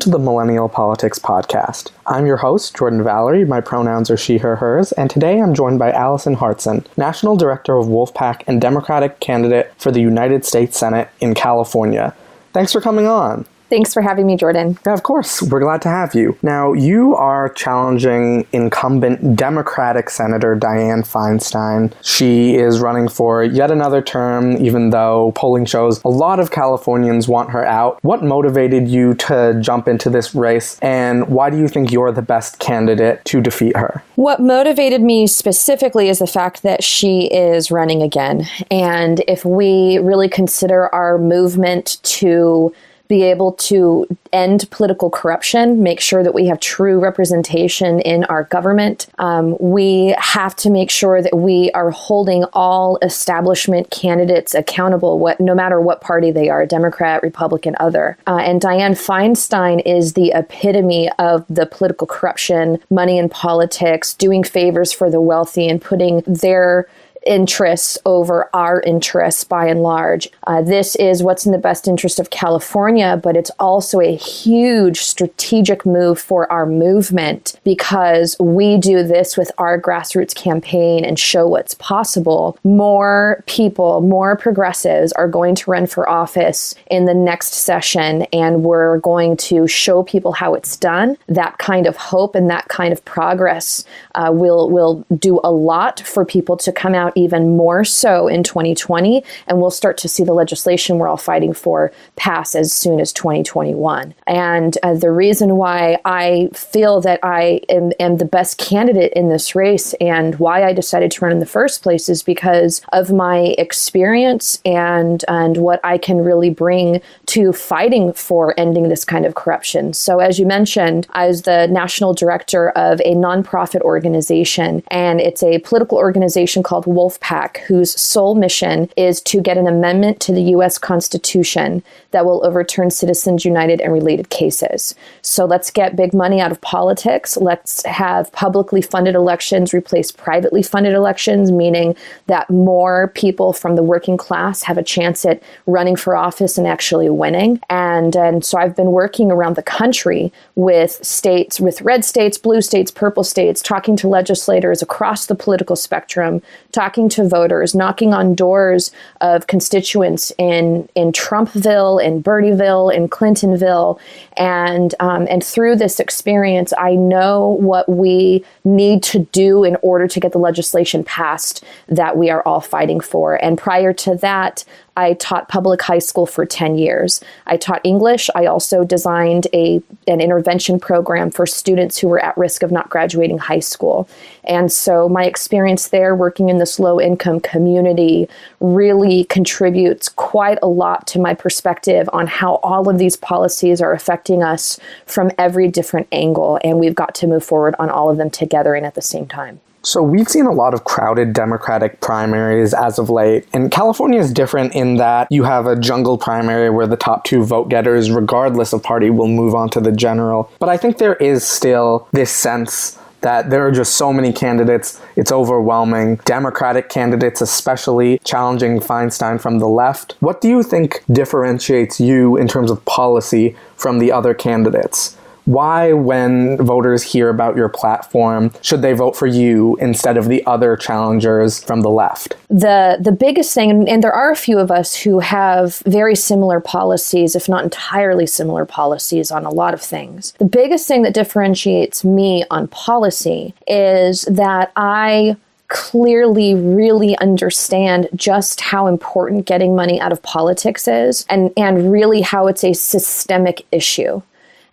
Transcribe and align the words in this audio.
to 0.00 0.08
the 0.08 0.18
Millennial 0.18 0.70
Politics 0.70 1.18
Podcast. 1.18 1.90
I'm 2.06 2.24
your 2.24 2.38
host, 2.38 2.74
Jordan 2.74 3.04
Valerie. 3.04 3.44
My 3.44 3.60
pronouns 3.60 4.10
are 4.10 4.16
she, 4.16 4.38
her, 4.38 4.56
hers, 4.56 4.92
and 4.92 5.10
today 5.10 5.38
I'm 5.42 5.52
joined 5.52 5.78
by 5.78 5.92
Alison 5.92 6.32
Hartson, 6.32 6.86
National 6.96 7.36
Director 7.36 7.76
of 7.76 7.86
Wolf 7.86 8.14
PAC 8.14 8.42
and 8.46 8.62
Democratic 8.62 9.20
candidate 9.20 9.74
for 9.76 9.92
the 9.92 10.00
United 10.00 10.46
States 10.46 10.78
Senate 10.78 11.10
in 11.20 11.34
California. 11.34 12.14
Thanks 12.54 12.72
for 12.72 12.80
coming 12.80 13.06
on. 13.06 13.44
Thanks 13.70 13.94
for 13.94 14.02
having 14.02 14.26
me, 14.26 14.36
Jordan. 14.36 14.76
Yeah, 14.84 14.94
of 14.94 15.04
course. 15.04 15.40
We're 15.42 15.60
glad 15.60 15.80
to 15.82 15.88
have 15.88 16.14
you. 16.14 16.36
Now, 16.42 16.72
you 16.72 17.14
are 17.14 17.48
challenging 17.50 18.46
incumbent 18.52 19.36
Democratic 19.36 20.10
Senator 20.10 20.56
Dianne 20.56 21.06
Feinstein. 21.06 21.92
She 22.02 22.56
is 22.56 22.80
running 22.80 23.08
for 23.08 23.44
yet 23.44 23.70
another 23.70 24.02
term, 24.02 24.56
even 24.56 24.90
though 24.90 25.32
polling 25.36 25.64
shows 25.64 26.02
a 26.04 26.08
lot 26.08 26.40
of 26.40 26.50
Californians 26.50 27.28
want 27.28 27.50
her 27.50 27.64
out. 27.64 27.98
What 28.02 28.24
motivated 28.24 28.88
you 28.88 29.14
to 29.14 29.56
jump 29.60 29.86
into 29.86 30.10
this 30.10 30.34
race, 30.34 30.78
and 30.80 31.28
why 31.28 31.48
do 31.48 31.56
you 31.56 31.68
think 31.68 31.92
you're 31.92 32.10
the 32.10 32.22
best 32.22 32.58
candidate 32.58 33.24
to 33.26 33.40
defeat 33.40 33.76
her? 33.76 34.02
What 34.16 34.40
motivated 34.40 35.00
me 35.00 35.28
specifically 35.28 36.08
is 36.08 36.18
the 36.18 36.26
fact 36.26 36.62
that 36.62 36.82
she 36.82 37.26
is 37.32 37.70
running 37.70 38.02
again. 38.02 38.48
And 38.70 39.22
if 39.28 39.44
we 39.44 39.98
really 39.98 40.28
consider 40.28 40.92
our 40.94 41.16
movement 41.18 41.98
to 42.02 42.74
be 43.10 43.24
able 43.24 43.52
to 43.54 44.06
end 44.32 44.70
political 44.70 45.10
corruption, 45.10 45.82
make 45.82 46.00
sure 46.00 46.22
that 46.22 46.32
we 46.32 46.46
have 46.46 46.60
true 46.60 47.00
representation 47.00 47.98
in 48.00 48.22
our 48.24 48.44
government. 48.44 49.08
Um, 49.18 49.56
we 49.58 50.14
have 50.16 50.54
to 50.56 50.70
make 50.70 50.90
sure 50.90 51.20
that 51.20 51.36
we 51.36 51.72
are 51.72 51.90
holding 51.90 52.44
all 52.52 52.98
establishment 53.02 53.90
candidates 53.90 54.54
accountable, 54.54 55.18
what 55.18 55.40
no 55.40 55.56
matter 55.56 55.80
what 55.80 56.00
party 56.00 56.30
they 56.30 56.48
are, 56.48 56.64
Democrat, 56.64 57.20
Republican, 57.24 57.74
other. 57.80 58.16
Uh, 58.28 58.36
and 58.36 58.62
Dianne 58.62 58.92
Feinstein 58.92 59.82
is 59.84 60.12
the 60.12 60.30
epitome 60.32 61.10
of 61.18 61.44
the 61.50 61.66
political 61.66 62.06
corruption, 62.06 62.78
money 62.90 63.18
in 63.18 63.28
politics, 63.28 64.14
doing 64.14 64.44
favors 64.44 64.92
for 64.92 65.10
the 65.10 65.20
wealthy, 65.20 65.66
and 65.68 65.82
putting 65.82 66.22
their 66.26 66.86
interests 67.26 67.98
over 68.06 68.48
our 68.54 68.80
interests 68.82 69.44
by 69.44 69.66
and 69.66 69.82
large. 69.82 70.28
Uh, 70.46 70.62
this 70.62 70.96
is 70.96 71.22
what's 71.22 71.46
in 71.46 71.52
the 71.52 71.58
best 71.58 71.86
interest 71.86 72.18
of 72.18 72.30
California, 72.30 73.20
but 73.22 73.36
it's 73.36 73.50
also 73.58 74.00
a 74.00 74.16
huge 74.16 75.00
strategic 75.00 75.84
move 75.84 76.18
for 76.18 76.50
our 76.50 76.66
movement 76.66 77.58
because 77.64 78.36
we 78.40 78.78
do 78.78 79.02
this 79.02 79.36
with 79.36 79.50
our 79.58 79.80
grassroots 79.80 80.34
campaign 80.34 81.04
and 81.04 81.18
show 81.18 81.46
what's 81.46 81.74
possible. 81.74 82.58
More 82.64 83.42
people, 83.46 84.00
more 84.00 84.36
progressives 84.36 85.12
are 85.12 85.28
going 85.28 85.54
to 85.56 85.70
run 85.70 85.86
for 85.86 86.08
office 86.08 86.74
in 86.90 87.04
the 87.04 87.14
next 87.14 87.54
session, 87.54 88.22
and 88.32 88.64
we're 88.64 88.98
going 88.98 89.36
to 89.36 89.66
show 89.66 90.02
people 90.02 90.32
how 90.32 90.54
it's 90.54 90.76
done. 90.76 91.16
That 91.28 91.58
kind 91.58 91.86
of 91.86 91.96
hope 91.96 92.34
and 92.34 92.48
that 92.50 92.68
kind 92.68 92.92
of 92.92 93.04
progress 93.04 93.84
uh, 94.14 94.30
will 94.32 94.70
will 94.70 95.04
do 95.16 95.40
a 95.44 95.50
lot 95.50 96.00
for 96.00 96.24
people 96.24 96.56
to 96.56 96.72
come 96.72 96.94
out 96.94 97.09
out 97.10 97.16
even 97.16 97.56
more 97.56 97.84
so 97.84 98.28
in 98.28 98.42
2020, 98.42 99.24
and 99.46 99.60
we'll 99.60 99.70
start 99.70 99.98
to 99.98 100.08
see 100.08 100.24
the 100.24 100.32
legislation 100.32 100.98
we're 100.98 101.08
all 101.08 101.16
fighting 101.16 101.52
for 101.52 101.92
pass 102.16 102.54
as 102.54 102.72
soon 102.72 103.00
as 103.00 103.12
2021. 103.12 104.14
And 104.26 104.78
uh, 104.82 104.94
the 104.94 105.10
reason 105.10 105.56
why 105.56 105.98
I 106.04 106.48
feel 106.54 107.00
that 107.02 107.20
I 107.22 107.60
am, 107.68 107.92
am 107.98 108.18
the 108.18 108.24
best 108.24 108.58
candidate 108.58 109.12
in 109.14 109.28
this 109.28 109.54
race 109.54 109.94
and 110.00 110.38
why 110.38 110.64
I 110.64 110.72
decided 110.72 111.10
to 111.12 111.24
run 111.24 111.32
in 111.32 111.40
the 111.40 111.46
first 111.46 111.82
place 111.82 112.08
is 112.08 112.22
because 112.22 112.82
of 112.92 113.12
my 113.12 113.54
experience 113.58 114.60
and 114.64 115.24
and 115.28 115.56
what 115.58 115.80
I 115.84 115.98
can 115.98 116.18
really 116.18 116.50
bring 116.50 117.00
to 117.26 117.52
fighting 117.52 118.12
for 118.12 118.54
ending 118.58 118.88
this 118.88 119.04
kind 119.04 119.26
of 119.26 119.34
corruption. 119.34 119.92
So 119.92 120.18
as 120.18 120.38
you 120.38 120.46
mentioned, 120.46 121.06
I 121.10 121.26
was 121.26 121.42
the 121.42 121.66
national 121.66 122.14
director 122.14 122.70
of 122.70 123.00
a 123.00 123.14
nonprofit 123.14 123.80
organization 123.80 124.82
and 124.90 125.20
it's 125.20 125.42
a 125.42 125.58
political 125.60 125.98
organization 125.98 126.62
called 126.62 126.86
Wolf 127.00 127.18
PAC, 127.20 127.60
whose 127.60 127.98
sole 127.98 128.34
mission 128.34 128.90
is 128.94 129.22
to 129.22 129.40
get 129.40 129.56
an 129.56 129.66
amendment 129.66 130.20
to 130.20 130.32
the 130.32 130.42
U.S. 130.54 130.76
Constitution 130.76 131.82
that 132.10 132.26
will 132.26 132.44
overturn 132.44 132.90
Citizens 132.90 133.42
United 133.42 133.80
and 133.80 133.90
related 133.90 134.28
cases. 134.28 134.94
So 135.22 135.46
let's 135.46 135.70
get 135.70 135.96
big 135.96 136.12
money 136.12 136.42
out 136.42 136.52
of 136.52 136.60
politics. 136.60 137.38
Let's 137.38 137.82
have 137.86 138.30
publicly 138.32 138.82
funded 138.82 139.14
elections 139.14 139.72
replace 139.72 140.10
privately 140.10 140.62
funded 140.62 140.92
elections, 140.92 141.50
meaning 141.50 141.96
that 142.26 142.50
more 142.50 143.12
people 143.14 143.54
from 143.54 143.76
the 143.76 143.82
working 143.82 144.18
class 144.18 144.62
have 144.64 144.76
a 144.76 144.82
chance 144.82 145.24
at 145.24 145.42
running 145.64 145.96
for 145.96 146.14
office 146.14 146.58
and 146.58 146.66
actually 146.66 147.08
winning. 147.08 147.62
And, 147.70 148.14
and 148.14 148.44
so 148.44 148.58
I've 148.58 148.76
been 148.76 148.92
working 148.92 149.30
around 149.30 149.56
the 149.56 149.62
country 149.62 150.34
with 150.54 151.02
states, 151.02 151.58
with 151.58 151.80
red 151.80 152.04
states, 152.04 152.36
blue 152.36 152.60
states, 152.60 152.90
purple 152.90 153.24
states, 153.24 153.62
talking 153.62 153.96
to 153.96 154.06
legislators 154.06 154.82
across 154.82 155.24
the 155.24 155.34
political 155.34 155.76
spectrum, 155.76 156.42
talking 156.72 156.89
talking 156.90 157.08
to 157.08 157.28
voters, 157.28 157.72
knocking 157.72 158.12
on 158.12 158.34
doors 158.34 158.90
of 159.20 159.46
constituents 159.46 160.32
in 160.38 160.88
in 160.96 161.12
Trumpville, 161.12 162.02
in 162.02 162.20
Bernieville, 162.20 162.92
in 162.92 163.08
Clintonville, 163.08 164.00
and 164.36 164.92
um, 164.98 165.28
and 165.30 165.44
through 165.44 165.76
this 165.76 166.00
experience, 166.00 166.72
I 166.76 166.96
know 166.96 167.50
what 167.60 167.88
we 167.88 168.44
need 168.64 169.04
to 169.04 169.20
do 169.30 169.62
in 169.62 169.76
order 169.82 170.08
to 170.08 170.18
get 170.18 170.32
the 170.32 170.38
legislation 170.38 171.04
passed 171.04 171.62
that 171.86 172.16
we 172.16 172.28
are 172.28 172.42
all 172.42 172.60
fighting 172.60 172.98
for. 172.98 173.36
And 173.36 173.56
prior 173.56 173.92
to 173.92 174.16
that, 174.16 174.64
I 175.00 175.14
taught 175.14 175.48
public 175.48 175.80
high 175.80 175.98
school 175.98 176.26
for 176.26 176.44
10 176.44 176.76
years. 176.76 177.22
I 177.46 177.56
taught 177.56 177.80
English. 177.84 178.28
I 178.34 178.44
also 178.44 178.84
designed 178.84 179.46
a, 179.54 179.82
an 180.06 180.20
intervention 180.20 180.78
program 180.78 181.30
for 181.30 181.46
students 181.46 181.96
who 181.96 182.08
were 182.08 182.22
at 182.22 182.36
risk 182.36 182.62
of 182.62 182.70
not 182.70 182.90
graduating 182.90 183.38
high 183.38 183.60
school. 183.60 184.06
And 184.44 184.70
so 184.70 185.08
my 185.08 185.24
experience 185.24 185.88
there 185.88 186.14
working 186.14 186.50
in 186.50 186.58
this 186.58 186.78
low 186.78 187.00
income 187.00 187.40
community 187.40 188.28
really 188.60 189.24
contributes 189.24 190.10
quite 190.10 190.58
a 190.62 190.68
lot 190.68 191.06
to 191.08 191.18
my 191.18 191.32
perspective 191.32 192.06
on 192.12 192.26
how 192.26 192.56
all 192.56 192.90
of 192.90 192.98
these 192.98 193.16
policies 193.16 193.80
are 193.80 193.94
affecting 193.94 194.42
us 194.42 194.78
from 195.06 195.30
every 195.38 195.68
different 195.68 196.08
angle. 196.12 196.60
And 196.62 196.78
we've 196.78 196.94
got 196.94 197.14
to 197.16 197.26
move 197.26 197.42
forward 197.42 197.74
on 197.78 197.88
all 197.88 198.10
of 198.10 198.18
them 198.18 198.28
together 198.28 198.74
and 198.74 198.84
at 198.84 198.94
the 198.94 199.02
same 199.02 199.26
time. 199.26 199.60
So 199.82 200.02
we've 200.02 200.28
seen 200.28 200.44
a 200.44 200.52
lot 200.52 200.74
of 200.74 200.84
crowded 200.84 201.32
Democratic 201.32 202.02
primaries 202.02 202.74
as 202.74 202.98
of 202.98 203.08
late, 203.08 203.46
and 203.54 203.70
California 203.70 204.20
is 204.20 204.30
different 204.30 204.74
in 204.74 204.96
that 204.96 205.26
you 205.30 205.44
have 205.44 205.66
a 205.66 205.74
jungle 205.74 206.18
primary 206.18 206.68
where 206.68 206.86
the 206.86 206.98
top 206.98 207.24
two 207.24 207.44
vote 207.44 207.70
getters, 207.70 208.10
regardless 208.10 208.74
of 208.74 208.82
party, 208.82 209.08
will 209.08 209.28
move 209.28 209.54
on 209.54 209.70
to 209.70 209.80
the 209.80 209.90
general. 209.90 210.52
But 210.58 210.68
I 210.68 210.76
think 210.76 210.98
there 210.98 211.14
is 211.14 211.46
still 211.46 212.08
this 212.12 212.30
sense 212.30 212.98
that 213.22 213.50
there 213.50 213.66
are 213.66 213.72
just 213.72 213.96
so 213.96 214.12
many 214.12 214.32
candidates, 214.32 215.00
it's 215.16 215.32
overwhelming. 215.32 216.16
Democratic 216.24 216.88
candidates, 216.88 217.40
especially 217.40 218.18
challenging 218.24 218.80
Feinstein 218.80 219.40
from 219.40 219.58
the 219.58 219.68
left. 219.68 220.16
What 220.20 220.40
do 220.40 220.48
you 220.48 220.62
think 220.62 221.02
differentiates 221.10 222.00
you 222.00 222.36
in 222.36 222.48
terms 222.48 222.70
of 222.70 222.84
policy 222.84 223.56
from 223.76 223.98
the 223.98 224.12
other 224.12 224.34
candidates? 224.34 225.16
Why, 225.44 225.92
when 225.92 226.56
voters 226.58 227.02
hear 227.02 227.28
about 227.28 227.56
your 227.56 227.68
platform, 227.68 228.52
should 228.62 228.82
they 228.82 228.92
vote 228.92 229.16
for 229.16 229.26
you 229.26 229.76
instead 229.80 230.16
of 230.16 230.28
the 230.28 230.44
other 230.46 230.76
challengers 230.76 231.62
from 231.62 231.80
the 231.80 231.90
left? 231.90 232.36
The 232.48 232.98
the 233.00 233.12
biggest 233.12 233.54
thing, 233.54 233.88
and 233.88 234.02
there 234.02 234.12
are 234.12 234.30
a 234.30 234.36
few 234.36 234.58
of 234.58 234.70
us 234.70 234.94
who 234.94 235.20
have 235.20 235.78
very 235.86 236.14
similar 236.14 236.60
policies, 236.60 237.34
if 237.34 237.48
not 237.48 237.64
entirely 237.64 238.26
similar 238.26 238.64
policies, 238.64 239.30
on 239.30 239.44
a 239.44 239.50
lot 239.50 239.74
of 239.74 239.80
things. 239.80 240.32
The 240.38 240.44
biggest 240.44 240.86
thing 240.86 241.02
that 241.02 241.14
differentiates 241.14 242.04
me 242.04 242.44
on 242.50 242.68
policy 242.68 243.54
is 243.66 244.22
that 244.22 244.72
I 244.76 245.36
clearly 245.70 246.54
really 246.54 247.16
understand 247.18 248.08
just 248.16 248.60
how 248.60 248.88
important 248.88 249.46
getting 249.46 249.76
money 249.76 250.00
out 250.00 250.10
of 250.10 250.20
politics 250.22 250.88
is 250.88 251.24
and, 251.30 251.52
and 251.56 251.92
really 251.92 252.22
how 252.22 252.48
it's 252.48 252.64
a 252.64 252.72
systemic 252.72 253.64
issue 253.70 254.20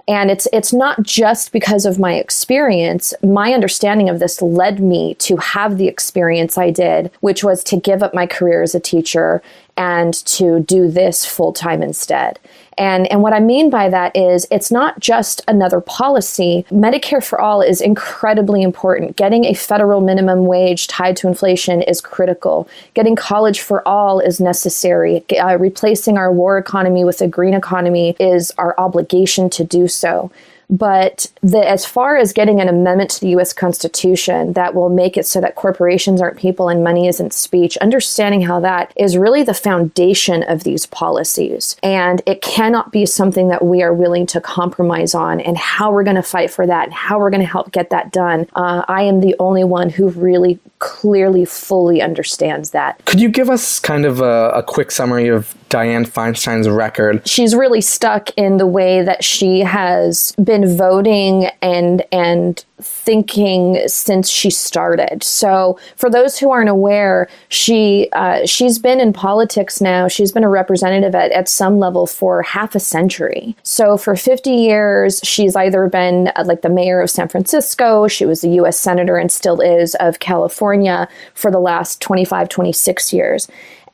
and 0.07 0.31
it's 0.31 0.47
it's 0.53 0.73
not 0.73 1.03
just 1.03 1.51
because 1.51 1.85
of 1.85 1.99
my 1.99 2.15
experience. 2.15 3.13
My 3.21 3.53
understanding 3.53 4.09
of 4.09 4.19
this 4.19 4.41
led 4.41 4.79
me 4.79 5.15
to 5.15 5.37
have 5.37 5.77
the 5.77 5.87
experience 5.87 6.57
i 6.57 6.69
did 6.69 7.11
which 7.21 7.43
was 7.43 7.63
to 7.63 7.77
give 7.77 8.03
up 8.03 8.13
my 8.13 8.25
career 8.25 8.61
as 8.63 8.75
a 8.75 8.79
teacher 8.79 9.41
and 9.77 10.13
to 10.25 10.59
do 10.61 10.89
this 10.89 11.25
full 11.25 11.53
time 11.53 11.81
instead 11.83 12.39
and, 12.77 13.11
and 13.11 13.21
what 13.21 13.33
I 13.33 13.39
mean 13.39 13.69
by 13.69 13.89
that 13.89 14.15
is 14.15 14.45
it's 14.51 14.71
not 14.71 14.99
just 14.99 15.41
another 15.47 15.81
policy. 15.81 16.65
Medicare 16.69 17.23
for 17.23 17.41
all 17.41 17.61
is 17.61 17.81
incredibly 17.81 18.61
important. 18.61 19.15
Getting 19.15 19.45
a 19.45 19.53
federal 19.53 19.99
minimum 19.99 20.45
wage 20.45 20.87
tied 20.87 21.17
to 21.17 21.27
inflation 21.27 21.81
is 21.81 22.01
critical. 22.01 22.69
Getting 22.93 23.15
college 23.15 23.61
for 23.61 23.85
all 23.87 24.19
is 24.19 24.39
necessary. 24.39 25.23
Uh, 25.37 25.57
replacing 25.57 26.17
our 26.17 26.31
war 26.31 26.57
economy 26.57 27.03
with 27.03 27.19
a 27.21 27.27
green 27.27 27.55
economy 27.55 28.15
is 28.19 28.51
our 28.57 28.75
obligation 28.77 29.49
to 29.51 29.63
do 29.63 29.87
so. 29.87 30.31
But 30.69 31.31
the, 31.41 31.67
as 31.67 31.85
far 31.85 32.17
as 32.17 32.33
getting 32.33 32.59
an 32.59 32.67
amendment 32.67 33.11
to 33.11 33.21
the 33.21 33.29
US 33.37 33.53
Constitution 33.53 34.53
that 34.53 34.75
will 34.75 34.89
make 34.89 35.17
it 35.17 35.25
so 35.25 35.39
that 35.41 35.55
corporations 35.55 36.21
aren't 36.21 36.37
people 36.37 36.69
and 36.69 36.83
money 36.83 37.07
isn't 37.07 37.33
speech, 37.33 37.77
understanding 37.77 38.41
how 38.41 38.59
that 38.59 38.91
is 38.95 39.17
really 39.17 39.43
the 39.43 39.53
foundation 39.53 40.43
of 40.43 40.63
these 40.63 40.85
policies. 40.85 41.77
And 41.81 42.21
it 42.25 42.41
cannot 42.41 42.91
be 42.91 43.05
something 43.05 43.47
that 43.47 43.63
we 43.63 43.81
are 43.81 43.93
willing 43.93 44.25
to 44.27 44.41
compromise 44.41 45.15
on 45.15 45.39
and 45.39 45.57
how 45.57 45.91
we're 45.91 46.03
going 46.03 46.15
to 46.15 46.23
fight 46.23 46.51
for 46.51 46.67
that 46.67 46.85
and 46.85 46.93
how 46.93 47.19
we're 47.19 47.29
going 47.29 47.41
to 47.41 47.47
help 47.47 47.71
get 47.71 47.89
that 47.91 48.11
done. 48.11 48.47
Uh, 48.53 48.83
I 48.87 49.03
am 49.03 49.21
the 49.21 49.35
only 49.39 49.63
one 49.63 49.89
who 49.89 50.09
really 50.09 50.59
clearly, 50.79 51.45
fully 51.45 52.01
understands 52.01 52.71
that. 52.71 53.03
Could 53.05 53.19
you 53.19 53.29
give 53.29 53.49
us 53.49 53.79
kind 53.79 54.05
of 54.05 54.21
a, 54.21 54.51
a 54.51 54.63
quick 54.63 54.91
summary 54.91 55.27
of 55.27 55.55
Dianne 55.69 56.07
Feinstein's 56.07 56.69
record? 56.69 57.27
She's 57.27 57.55
really 57.55 57.81
stuck 57.81 58.29
in 58.37 58.57
the 58.57 58.67
way 58.67 59.03
that 59.03 59.23
she 59.23 59.59
has 59.61 60.33
been 60.43 60.77
voting 60.77 61.45
and 61.61 62.03
and 62.11 62.63
thinking 62.79 63.81
since 63.87 64.29
she 64.29 64.51
started. 64.51 65.23
So, 65.23 65.79
for 65.95 66.09
those 66.09 66.37
who 66.37 66.51
aren't 66.51 66.69
aware, 66.69 67.27
she 67.49 68.07
uh, 68.13 68.45
she's 68.45 68.77
been 68.77 68.99
in 68.99 69.13
politics 69.13 69.81
now. 69.81 70.07
She's 70.07 70.31
been 70.31 70.43
a 70.43 70.49
representative 70.49 71.15
at, 71.15 71.31
at 71.31 71.49
some 71.49 71.79
level 71.79 72.05
for 72.05 72.43
half 72.43 72.75
a 72.75 72.79
century. 72.79 73.55
So, 73.63 73.97
for 73.97 74.15
50 74.15 74.51
years, 74.51 75.19
she's 75.23 75.55
either 75.55 75.87
been 75.87 76.31
uh, 76.35 76.43
like 76.45 76.61
the 76.61 76.69
mayor 76.69 77.01
of 77.01 77.09
San 77.09 77.27
Francisco, 77.27 78.07
she 78.07 78.25
was 78.25 78.43
a 78.43 78.49
U.S. 78.49 78.79
senator 78.79 79.17
and 79.17 79.31
still 79.31 79.59
is 79.59 79.95
of 79.95 80.19
California 80.19 81.07
for 81.33 81.49
the 81.49 81.59
last 81.59 82.01
25, 82.01 82.49
26 82.49 83.13
years 83.13 83.47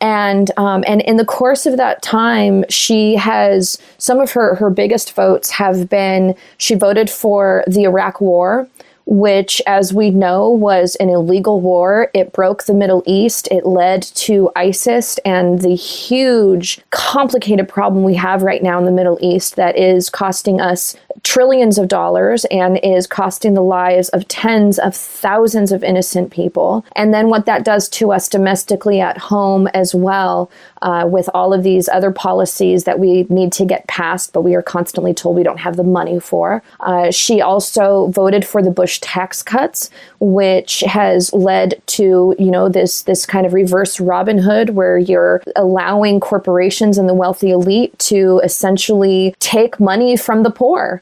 and 0.04 0.52
um, 0.58 0.84
and 0.86 1.02
in 1.02 1.16
the 1.16 1.26
course 1.26 1.66
of 1.66 1.78
that 1.78 2.02
time, 2.02 2.66
she 2.70 3.16
has 3.16 3.80
some 3.98 4.20
of 4.20 4.34
her 4.34 4.56
her 4.56 4.70
biggest 4.70 5.16
votes 5.16 5.50
have 5.50 5.90
been 5.90 6.36
she 6.58 6.76
voted 6.76 7.10
for 7.10 7.64
the 7.68 7.84
Iraq 7.84 8.20
War 8.20 8.68
which, 9.06 9.62
as 9.68 9.94
we 9.94 10.10
know, 10.10 10.50
was 10.50 10.96
an 10.96 11.10
illegal 11.10 11.60
war. 11.60 12.10
It 12.14 12.32
broke 12.32 12.64
the 12.64 12.74
Middle 12.74 13.04
East. 13.06 13.50
It 13.52 13.66
led 13.66 14.02
to 14.02 14.50
ISIS 14.56 15.18
and 15.26 15.62
the 15.62 15.76
huge, 15.76 16.80
complicated 16.92 17.68
problem 17.68 18.04
we 18.04 18.16
have 18.16 18.44
right 18.44 18.64
now 18.64 18.80
in 18.80 18.86
the 18.86 18.92
Middle 18.92 19.18
East 19.22 19.58
that 19.58 19.78
is 19.78 20.10
costing 20.10 20.62
us 20.62 20.96
trillions 21.24 21.78
of 21.78 21.88
dollars 21.88 22.46
and 22.46 22.80
is 22.84 23.08
costing 23.08 23.54
the 23.54 23.62
lives 23.62 24.10
of 24.10 24.28
tens 24.28 24.80
of 24.80 24.96
thousands 24.96 25.72
of 25.72 25.84
innocent 25.84 26.32
people. 26.32 26.86
And 26.96 27.14
then 27.14 27.30
what 27.30 27.46
that 27.46 27.64
does 27.64 27.88
to 27.90 28.12
us 28.12 28.28
domestically 28.28 29.00
at 29.00 29.18
home 29.18 29.68
as 29.68 29.94
well, 29.94 30.50
uh, 30.82 31.08
with 31.10 31.30
all 31.34 31.54
of 31.54 31.64
these 31.64 31.88
other 31.90 32.12
policies 32.12 32.84
that 32.86 33.00
we 33.00 33.24
need 33.30 33.52
to 33.54 33.66
get 33.66 33.88
passed, 33.88 34.34
but 34.34 34.42
we 34.42 34.56
are 34.56 34.62
constantly 34.62 35.14
told 35.14 35.36
we 35.36 35.44
don't 35.44 35.60
have 35.60 35.78
the 35.78 35.84
money 35.84 36.20
for. 36.20 36.64
Uh, 36.80 37.12
she 37.12 37.42
also 37.42 38.08
voted 38.08 38.46
for 38.46 38.62
the 38.62 38.72
Bush 38.72 39.00
tax 39.00 39.44
cuts, 39.44 39.90
which 40.20 40.82
has 40.82 41.32
led 41.34 41.82
to 41.86 42.36
you 42.40 42.52
know 42.52 42.70
this 42.70 43.04
this 43.04 43.26
kind 43.26 43.46
of 43.46 43.54
reverse 43.54 44.00
Robin 44.00 44.38
Hood, 44.38 44.72
where 44.72 44.98
you're 44.98 45.42
allowing 45.56 46.20
corporations 46.20 46.98
and 46.98 47.08
the 47.08 47.14
wealthy 47.14 47.52
elite 47.52 47.98
to 48.00 48.42
essentially 48.44 49.36
take 49.40 49.80
money 49.80 50.18
from 50.18 50.44
the 50.44 50.52
poor 50.52 51.02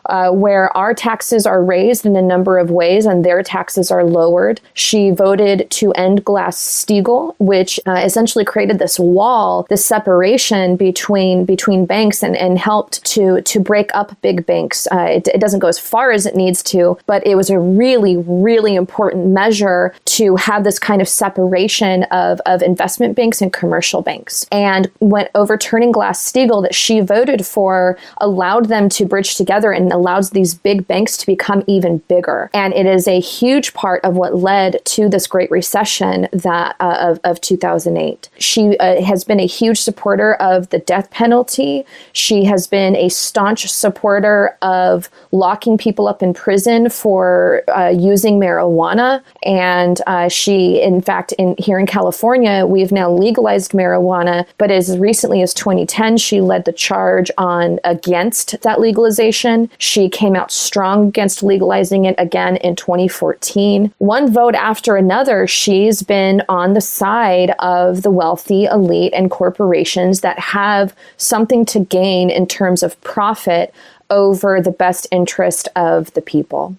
uh, 0.11 0.29
where 0.29 0.75
our 0.75 0.93
taxes 0.93 1.45
are 1.45 1.63
raised 1.63 2.05
in 2.05 2.15
a 2.17 2.21
number 2.21 2.59
of 2.59 2.69
ways 2.69 3.05
and 3.05 3.23
their 3.23 3.41
taxes 3.41 3.89
are 3.89 4.03
lowered. 4.03 4.59
She 4.73 5.09
voted 5.09 5.69
to 5.71 5.93
end 5.93 6.25
Glass 6.25 6.57
Steagall, 6.57 7.33
which 7.39 7.79
uh, 7.87 7.93
essentially 7.93 8.43
created 8.43 8.77
this 8.77 8.99
wall, 8.99 9.65
this 9.69 9.85
separation 9.85 10.75
between 10.75 11.45
between 11.45 11.85
banks, 11.85 12.21
and, 12.21 12.35
and 12.35 12.59
helped 12.59 13.03
to 13.05 13.41
to 13.41 13.59
break 13.59 13.89
up 13.93 14.19
big 14.21 14.45
banks. 14.45 14.87
Uh, 14.91 15.07
it, 15.17 15.27
it 15.29 15.39
doesn't 15.39 15.59
go 15.59 15.67
as 15.67 15.79
far 15.79 16.11
as 16.11 16.25
it 16.25 16.35
needs 16.35 16.61
to, 16.63 16.97
but 17.05 17.25
it 17.25 17.35
was 17.35 17.49
a 17.49 17.57
really 17.57 18.17
really 18.17 18.75
important 18.75 19.27
measure 19.27 19.95
to 20.03 20.35
have 20.35 20.65
this 20.65 20.77
kind 20.77 21.01
of 21.01 21.07
separation 21.07 22.03
of 22.11 22.41
of 22.45 22.61
investment 22.61 23.15
banks 23.15 23.41
and 23.41 23.53
commercial 23.53 24.01
banks. 24.01 24.45
And 24.51 24.91
when 24.99 25.29
overturning 25.35 25.93
Glass 25.93 26.19
Steagall, 26.29 26.61
that 26.63 26.75
she 26.75 26.99
voted 26.99 27.45
for, 27.45 27.97
allowed 28.17 28.65
them 28.65 28.89
to 28.89 29.05
bridge 29.05 29.35
together 29.35 29.71
and 29.71 29.87
allows 30.01 30.31
these 30.31 30.55
big 30.55 30.87
banks 30.87 31.15
to 31.17 31.27
become 31.27 31.63
even 31.67 31.99
bigger. 32.09 32.49
And 32.53 32.73
it 32.73 32.87
is 32.87 33.07
a 33.07 33.19
huge 33.19 33.73
part 33.73 34.03
of 34.03 34.15
what 34.15 34.35
led 34.35 34.83
to 34.85 35.07
this 35.07 35.27
Great 35.27 35.51
Recession 35.51 36.27
that 36.33 36.75
uh, 36.79 36.97
of, 36.99 37.19
of 37.23 37.39
2008. 37.41 38.29
She 38.39 38.77
uh, 38.79 39.01
has 39.03 39.23
been 39.23 39.39
a 39.39 39.45
huge 39.45 39.79
supporter 39.79 40.33
of 40.35 40.69
the 40.69 40.79
death 40.79 41.11
penalty. 41.11 41.85
She 42.13 42.45
has 42.45 42.65
been 42.65 42.95
a 42.95 43.09
staunch 43.09 43.69
supporter 43.69 44.57
of 44.63 45.09
locking 45.31 45.77
people 45.77 46.07
up 46.07 46.23
in 46.23 46.33
prison 46.33 46.89
for 46.89 47.63
uh, 47.67 47.89
using 47.89 48.39
marijuana. 48.39 49.23
And 49.43 50.01
uh, 50.07 50.29
she, 50.29 50.81
in 50.81 51.01
fact, 51.01 51.31
in 51.33 51.55
here 51.59 51.77
in 51.77 51.85
California, 51.85 52.65
we've 52.65 52.91
now 52.91 53.11
legalized 53.11 53.71
marijuana. 53.71 54.47
But 54.57 54.71
as 54.71 54.97
recently 54.97 55.43
as 55.43 55.53
2010, 55.53 56.17
she 56.17 56.41
led 56.41 56.65
the 56.65 56.73
charge 56.73 57.29
on 57.37 57.79
against 57.83 58.61
that 58.61 58.79
legalization. 58.79 59.69
Came 60.09 60.35
out 60.35 60.51
strong 60.51 61.07
against 61.07 61.43
legalizing 61.43 62.05
it 62.05 62.15
again 62.17 62.57
in 62.57 62.75
2014. 62.75 63.93
One 63.97 64.31
vote 64.31 64.55
after 64.55 64.95
another, 64.95 65.47
she's 65.47 66.01
been 66.01 66.41
on 66.49 66.73
the 66.73 66.81
side 66.81 67.51
of 67.59 68.01
the 68.01 68.11
wealthy 68.11 68.65
elite 68.65 69.13
and 69.13 69.29
corporations 69.29 70.21
that 70.21 70.39
have 70.39 70.95
something 71.17 71.65
to 71.65 71.79
gain 71.79 72.29
in 72.29 72.47
terms 72.47 72.83
of 72.83 72.99
profit 73.01 73.73
over 74.09 74.61
the 74.61 74.71
best 74.71 75.07
interest 75.11 75.67
of 75.75 76.13
the 76.13 76.21
people. 76.21 76.75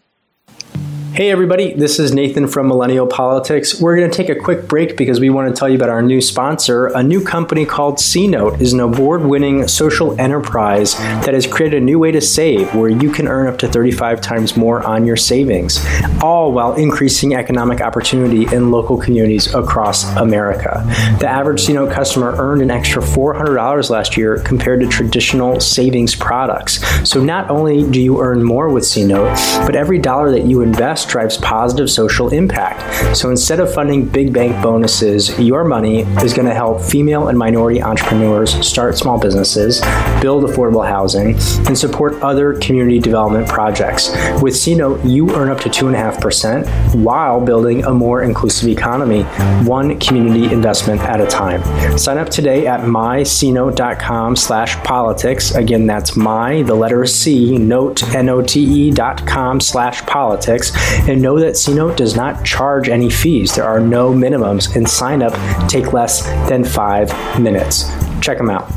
Hey, 1.15 1.31
everybody, 1.31 1.75
this 1.75 1.99
is 1.99 2.15
Nathan 2.15 2.49
from 2.49 2.69
Millennial 2.69 3.07
Politics. 3.07 3.79
We're 3.79 3.99
going 3.99 4.11
to 4.11 4.17
take 4.17 4.31
a 4.31 4.35
quick 4.35 4.67
break 4.67 4.97
because 4.97 5.21
we 5.21 5.29
want 5.29 5.55
to 5.55 5.59
tell 5.59 5.69
you 5.69 5.77
about 5.77 5.91
our 5.91 6.01
new 6.01 6.23
sponsor. 6.23 6.87
A 6.87 7.03
new 7.03 7.23
company 7.23 7.67
called 7.67 7.97
CNote 7.97 8.63
is 8.63 8.73
an 8.73 8.81
award 8.81 9.23
winning 9.27 9.69
social 9.69 10.19
enterprise 10.19 10.95
that 10.97 11.35
has 11.35 11.47
created 11.47 11.83
a 11.83 11.85
new 11.85 11.99
way 11.99 12.13
to 12.13 12.23
save 12.23 12.75
where 12.75 12.89
you 12.89 13.13
can 13.13 13.29
earn 13.29 13.47
up 13.47 13.59
to 13.59 13.69
35 13.69 14.23
times 14.23 14.57
more 14.57 14.83
on 14.85 15.05
your 15.05 15.19
savings, 15.19 15.85
all 16.23 16.51
while 16.51 16.73
increasing 16.77 17.35
economic 17.35 17.83
opportunity 17.83 18.47
in 18.47 18.71
local 18.71 18.97
communities 18.97 19.53
across 19.55 20.05
America. 20.17 20.83
The 21.21 21.29
average 21.29 21.61
CNote 21.61 21.93
customer 21.93 22.35
earned 22.39 22.63
an 22.63 22.71
extra 22.71 23.03
$400 23.03 23.91
last 23.91 24.17
year 24.17 24.39
compared 24.39 24.81
to 24.81 24.87
traditional 24.87 25.61
savings 25.61 26.15
products. 26.15 26.83
So 27.07 27.23
not 27.23 27.51
only 27.51 27.83
do 27.91 28.01
you 28.01 28.23
earn 28.23 28.43
more 28.43 28.71
with 28.71 28.85
CNote, 28.85 29.67
but 29.67 29.77
every 29.77 29.99
dollar 29.99 30.31
that 30.31 30.47
you 30.47 30.63
invest 30.63 31.02
drives 31.09 31.37
positive 31.39 31.91
social 31.91 32.29
impact. 32.31 33.17
So 33.17 33.31
instead 33.31 33.61
of 33.61 33.73
funding 33.73 34.07
big 34.07 34.33
bank 34.33 34.63
bonuses, 34.63 35.39
your 35.39 35.65
money 35.65 36.01
is 36.23 36.33
going 36.33 36.49
to 36.49 36.55
help 36.55 36.81
female 36.81 37.29
and 37.29 37.39
minority 37.39 37.83
entrepreneurs 37.83 38.53
start 38.67 38.97
small 38.97 39.19
businesses, 39.19 39.81
build 40.21 40.45
affordable 40.45 40.87
housing, 40.87 41.35
and 41.67 41.77
support 41.77 42.21
other 42.23 42.55
community 42.55 42.99
development 42.99 43.49
projects. 43.49 44.11
With 44.41 44.55
CNote, 44.55 45.09
you 45.09 45.35
earn 45.35 45.51
up 45.51 45.61
to 45.61 45.69
2.5% 45.69 46.95
while 46.95 47.41
building 47.41 47.85
a 47.85 47.93
more 47.93 48.23
inclusive 48.23 48.69
economy, 48.69 49.23
one 49.65 49.99
community 49.99 50.53
investment 50.53 51.01
at 51.03 51.21
a 51.21 51.27
time. 51.27 51.63
Sign 51.99 52.19
up 52.19 52.29
today 52.29 52.67
at 52.67 52.81
mycnote.com 52.81 54.37
slash 54.37 54.77
politics. 54.85 55.55
Again, 55.55 55.87
that's 55.87 56.17
my, 56.17 56.63
the 56.63 56.75
letter 56.75 57.05
C, 57.07 57.59
note, 57.59 58.03
N-O-T-E 58.15 58.91
dot 58.93 59.27
com 59.27 59.61
slash 59.61 60.03
politics 60.03 60.73
and 61.09 61.21
know 61.21 61.39
that 61.39 61.55
CNote 61.55 61.97
does 61.97 62.17
not 62.17 62.45
charge 62.45 62.89
any 62.89 63.11
fees. 63.11 63.55
There 63.55 63.65
are 63.65 63.81
no 63.81 64.13
minimums, 64.13 64.75
and 64.77 64.89
sign 64.89 65.23
up 65.23 65.33
take 65.69 65.93
less 65.93 66.25
than 66.49 66.65
five 66.65 67.09
minutes. 67.41 67.91
Check 68.21 68.39
them 68.39 68.51
out. 68.51 68.71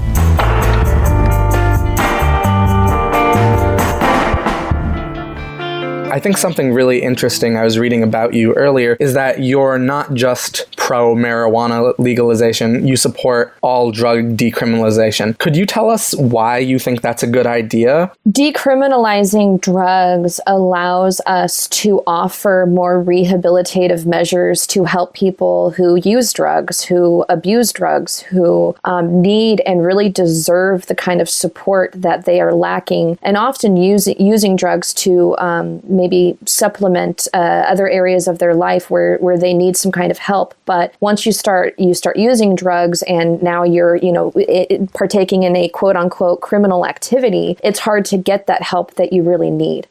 I 6.15 6.19
think 6.21 6.37
something 6.37 6.71
really 6.71 7.01
interesting 7.01 7.57
I 7.57 7.65
was 7.65 7.77
reading 7.77 8.01
about 8.01 8.33
you 8.33 8.53
earlier 8.53 8.95
is 9.01 9.15
that 9.15 9.43
you're 9.43 9.77
not 9.77 10.13
just 10.13 10.73
pro 10.77 11.13
marijuana 11.13 11.93
legalization, 11.97 12.87
you 12.87 12.95
support 12.95 13.53
all 13.61 13.91
drug 13.91 14.37
decriminalization. 14.37 15.37
Could 15.39 15.57
you 15.57 15.65
tell 15.65 15.89
us 15.89 16.15
why 16.15 16.59
you 16.59 16.79
think 16.79 17.01
that's 17.01 17.21
a 17.21 17.27
good 17.27 17.45
idea? 17.45 18.13
Decriminalizing 18.29 19.59
drugs 19.59 20.39
allows 20.47 21.19
us 21.25 21.67
to 21.67 22.01
offer 22.07 22.65
more 22.65 23.03
rehabilitative 23.03 24.05
measures 24.05 24.65
to 24.67 24.85
help 24.85 25.15
people 25.15 25.71
who 25.71 25.97
use 25.97 26.31
drugs, 26.31 26.81
who 26.81 27.25
abuse 27.27 27.73
drugs, 27.73 28.21
who 28.21 28.73
um, 28.85 29.21
need 29.21 29.59
and 29.65 29.85
really 29.85 30.07
deserve 30.07 30.85
the 30.85 30.95
kind 30.95 31.19
of 31.19 31.27
support 31.27 31.91
that 31.93 32.23
they 32.23 32.39
are 32.39 32.53
lacking, 32.53 33.17
and 33.21 33.35
often 33.35 33.75
use, 33.75 34.07
using 34.17 34.55
drugs 34.55 34.93
to 34.93 35.37
um, 35.39 35.81
maybe 36.05 36.37
supplement 36.45 37.27
uh, 37.33 37.65
other 37.67 37.89
areas 37.89 38.27
of 38.27 38.37
their 38.37 38.53
life 38.53 38.91
where, 38.91 39.17
where 39.17 39.37
they 39.37 39.53
need 39.53 39.75
some 39.75 39.91
kind 39.91 40.11
of 40.11 40.19
help. 40.19 40.53
But 40.65 40.93
once 40.99 41.25
you 41.25 41.31
start 41.31 41.77
you 41.79 41.93
start 41.93 42.17
using 42.17 42.55
drugs 42.55 43.01
and 43.03 43.41
now 43.41 43.63
you're 43.63 43.95
you 43.95 44.11
know 44.11 44.31
it, 44.35 44.93
partaking 44.93 45.43
in 45.43 45.55
a 45.55 45.67
quote 45.69 45.95
unquote 45.95 46.41
criminal 46.41 46.85
activity, 46.85 47.57
it's 47.63 47.79
hard 47.79 48.05
to 48.05 48.17
get 48.17 48.45
that 48.47 48.61
help 48.61 48.95
that 48.95 49.11
you 49.11 49.23
really 49.23 49.51
need. 49.51 49.87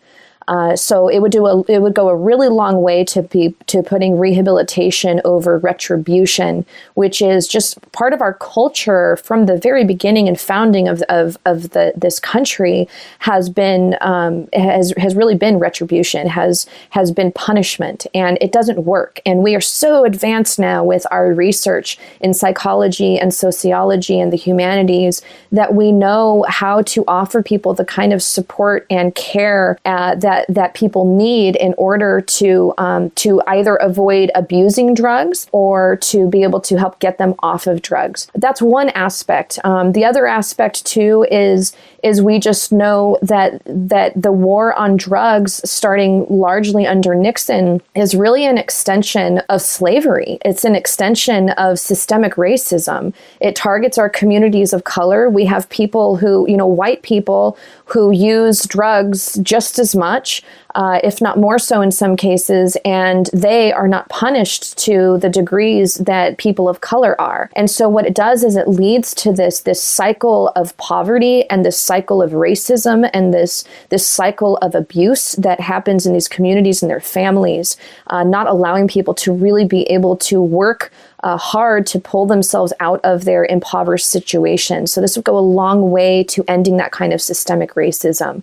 Uh, 0.49 0.77
so 0.77 1.09
it 1.09 1.21
would 1.21 1.33
do 1.33 1.47
a 1.47 1.63
it 1.65 1.81
would 1.81 1.95
go 1.95 2.09
a 2.09 2.17
really 2.17 2.49
long 2.49 2.83
way 2.83 3.05
to 3.05 3.23
be 3.23 3.55
to 3.67 3.83
putting 3.83 4.19
rehabilitation 4.19 5.21
over 5.25 5.59
retribution, 5.59 6.67
which 6.95 7.23
is 7.23 7.49
just 7.49 7.81
part 7.93 8.13
of 8.13 8.21
our 8.21 8.35
culture 8.35 9.17
from 9.17 9.47
the 9.47 9.57
very 9.57 9.85
beginning 9.85 10.29
and 10.29 10.39
founding 10.39 10.89
of 10.89 11.03
of, 11.09 11.39
of 11.47 11.71
the 11.71 11.93
this 11.97 12.21
country 12.21 12.89
has 13.21 13.49
been 13.49 13.97
um, 14.01 14.49
has 14.53 14.93
has 14.99 15.15
really 15.15 15.35
been 15.35 15.59
retribution 15.59 16.27
has 16.27 16.67
has 16.91 17.11
been 17.11 17.33
punishment, 17.33 18.07
and 18.15 18.37
it 18.41 18.53
doesn't 18.53 18.85
work. 18.85 19.21
And 19.25 19.43
we 19.43 19.55
are 19.55 19.61
so 19.61 20.05
advanced 20.05 20.59
now 20.59 20.85
with 20.85 21.07
our 21.11 21.33
research 21.33 21.99
in 22.21 22.35
psychology 22.35 23.19
and 23.19 23.33
sociology 23.33 24.21
and 24.21 24.33
the 24.33 24.37
humanities 24.37 25.23
that 25.53 25.75
we 25.75 25.91
know 25.91 26.45
how 26.49 26.83
to 26.83 27.05
offer 27.09 27.43
people 27.43 27.73
the 27.75 27.85
kind 27.85 28.13
of 28.13 28.23
support 28.23 28.87
and 28.91 29.15
care 29.15 29.79
uh, 29.85 30.15
that 30.17 30.34
that 30.35 30.55
that 30.55 30.75
people 30.75 31.05
need 31.17 31.57
in 31.57 31.75
order 31.79 32.21
to 32.21 32.75
um, 32.79 33.11
to 33.11 33.41
either 33.47 33.77
avoid 33.77 34.31
abusing 34.35 34.95
drugs 34.95 35.47
or 35.53 35.97
to 35.97 36.29
be 36.29 36.43
able 36.43 36.61
to 36.61 36.79
help 36.79 36.99
get 36.99 37.19
them 37.19 37.35
off 37.41 37.67
of 37.67 37.83
drugs. 37.83 38.29
That's 38.35 38.61
one 38.61 38.91
aspect. 38.91 39.59
Um, 39.65 39.93
the 39.93 40.05
other 40.05 40.27
aspect 40.27 40.85
too 40.85 41.27
is 41.31 41.75
is 42.03 42.21
we 42.21 42.39
just 42.39 42.73
know 42.73 43.19
that 43.23 43.63
that 43.65 44.13
the 44.21 44.33
war 44.33 44.75
on 44.75 44.97
drugs, 44.97 45.61
starting 45.69 46.27
largely 46.29 46.87
under 46.87 47.15
Nixon, 47.15 47.81
is 47.95 48.15
really 48.15 48.45
an 48.45 48.59
extension 48.59 49.39
of 49.49 49.63
slavery. 49.63 50.39
It's 50.45 50.65
an 50.65 50.75
extension 50.75 51.51
of 51.51 51.79
systemic 51.79 52.35
racism. 52.35 53.15
It 53.41 53.57
targets 53.57 53.99
our 53.99 54.11
communities 54.11 54.73
of 54.73 54.85
color. 54.85 55.31
We 55.31 55.47
have 55.47 55.69
people 55.71 56.17
who, 56.17 56.49
you 56.49 56.57
know, 56.57 56.67
white 56.67 57.03
people 57.03 57.57
who 57.87 58.11
use 58.11 58.65
drugs 58.65 59.39
just 59.43 59.79
as 59.79 59.95
much, 59.95 60.43
uh, 60.75 60.99
if 61.05 61.21
not 61.21 61.39
more 61.39 61.59
so 61.59 61.81
in 61.81 61.91
some 61.91 62.17
cases, 62.17 62.77
and 62.85 63.29
they 63.33 63.73
are 63.73 63.87
not 63.87 64.09
punished 64.09 64.77
to 64.79 65.19
the 65.19 65.29
degrees 65.29 65.97
that 65.97 66.39
people 66.39 66.69
of 66.69 66.81
color 66.81 67.21
are. 67.21 67.51
And 67.55 67.71
so 67.71 67.89
what 67.89 68.07
it 68.07 68.15
does 68.15 68.43
is 68.43 68.57
it 68.57 68.69
leads 68.69 69.15
to 69.15 69.33
this 69.33 69.61
this 69.61 69.83
cycle 69.83 70.49
of 70.57 70.77
poverty 70.79 71.49
and 71.51 71.65
this 71.65 71.79
cycle 71.79 72.23
of 72.23 72.33
racism 72.33 73.09
and 73.13 73.33
this 73.33 73.65
this 73.91 74.07
cycle 74.07 74.57
of 74.59 74.75
abuse 74.75 75.33
that 75.33 75.61
happens 75.61 76.07
in 76.07 76.13
these 76.13 76.29
communities 76.29 76.83
and 76.83 76.91
their 76.91 77.01
families, 77.01 77.77
uh, 78.09 78.25
not 78.25 78.47
allowing 78.47 78.89
people 78.89 79.15
to 79.15 79.33
really 79.33 79.65
be 79.65 79.83
able 79.85 80.17
to 80.17 80.43
work 80.43 80.91
uh, 81.25 81.39
hard 81.39 81.87
to 81.87 81.99
pull 81.99 82.27
themselves 82.27 82.73
out 82.81 83.01
of 83.03 83.25
their 83.25 83.47
impoverished 83.47 84.07
situation. 84.07 84.87
So 84.87 85.01
this 85.01 85.17
would 85.17 85.25
go 85.25 85.37
a 85.37 85.41
long 85.41 85.91
way 85.91 86.23
to 86.25 86.45
ending 86.47 86.77
that 86.77 86.93
kind 86.93 87.13
of 87.13 87.21
systemic 87.21 87.75
racism. 87.75 88.43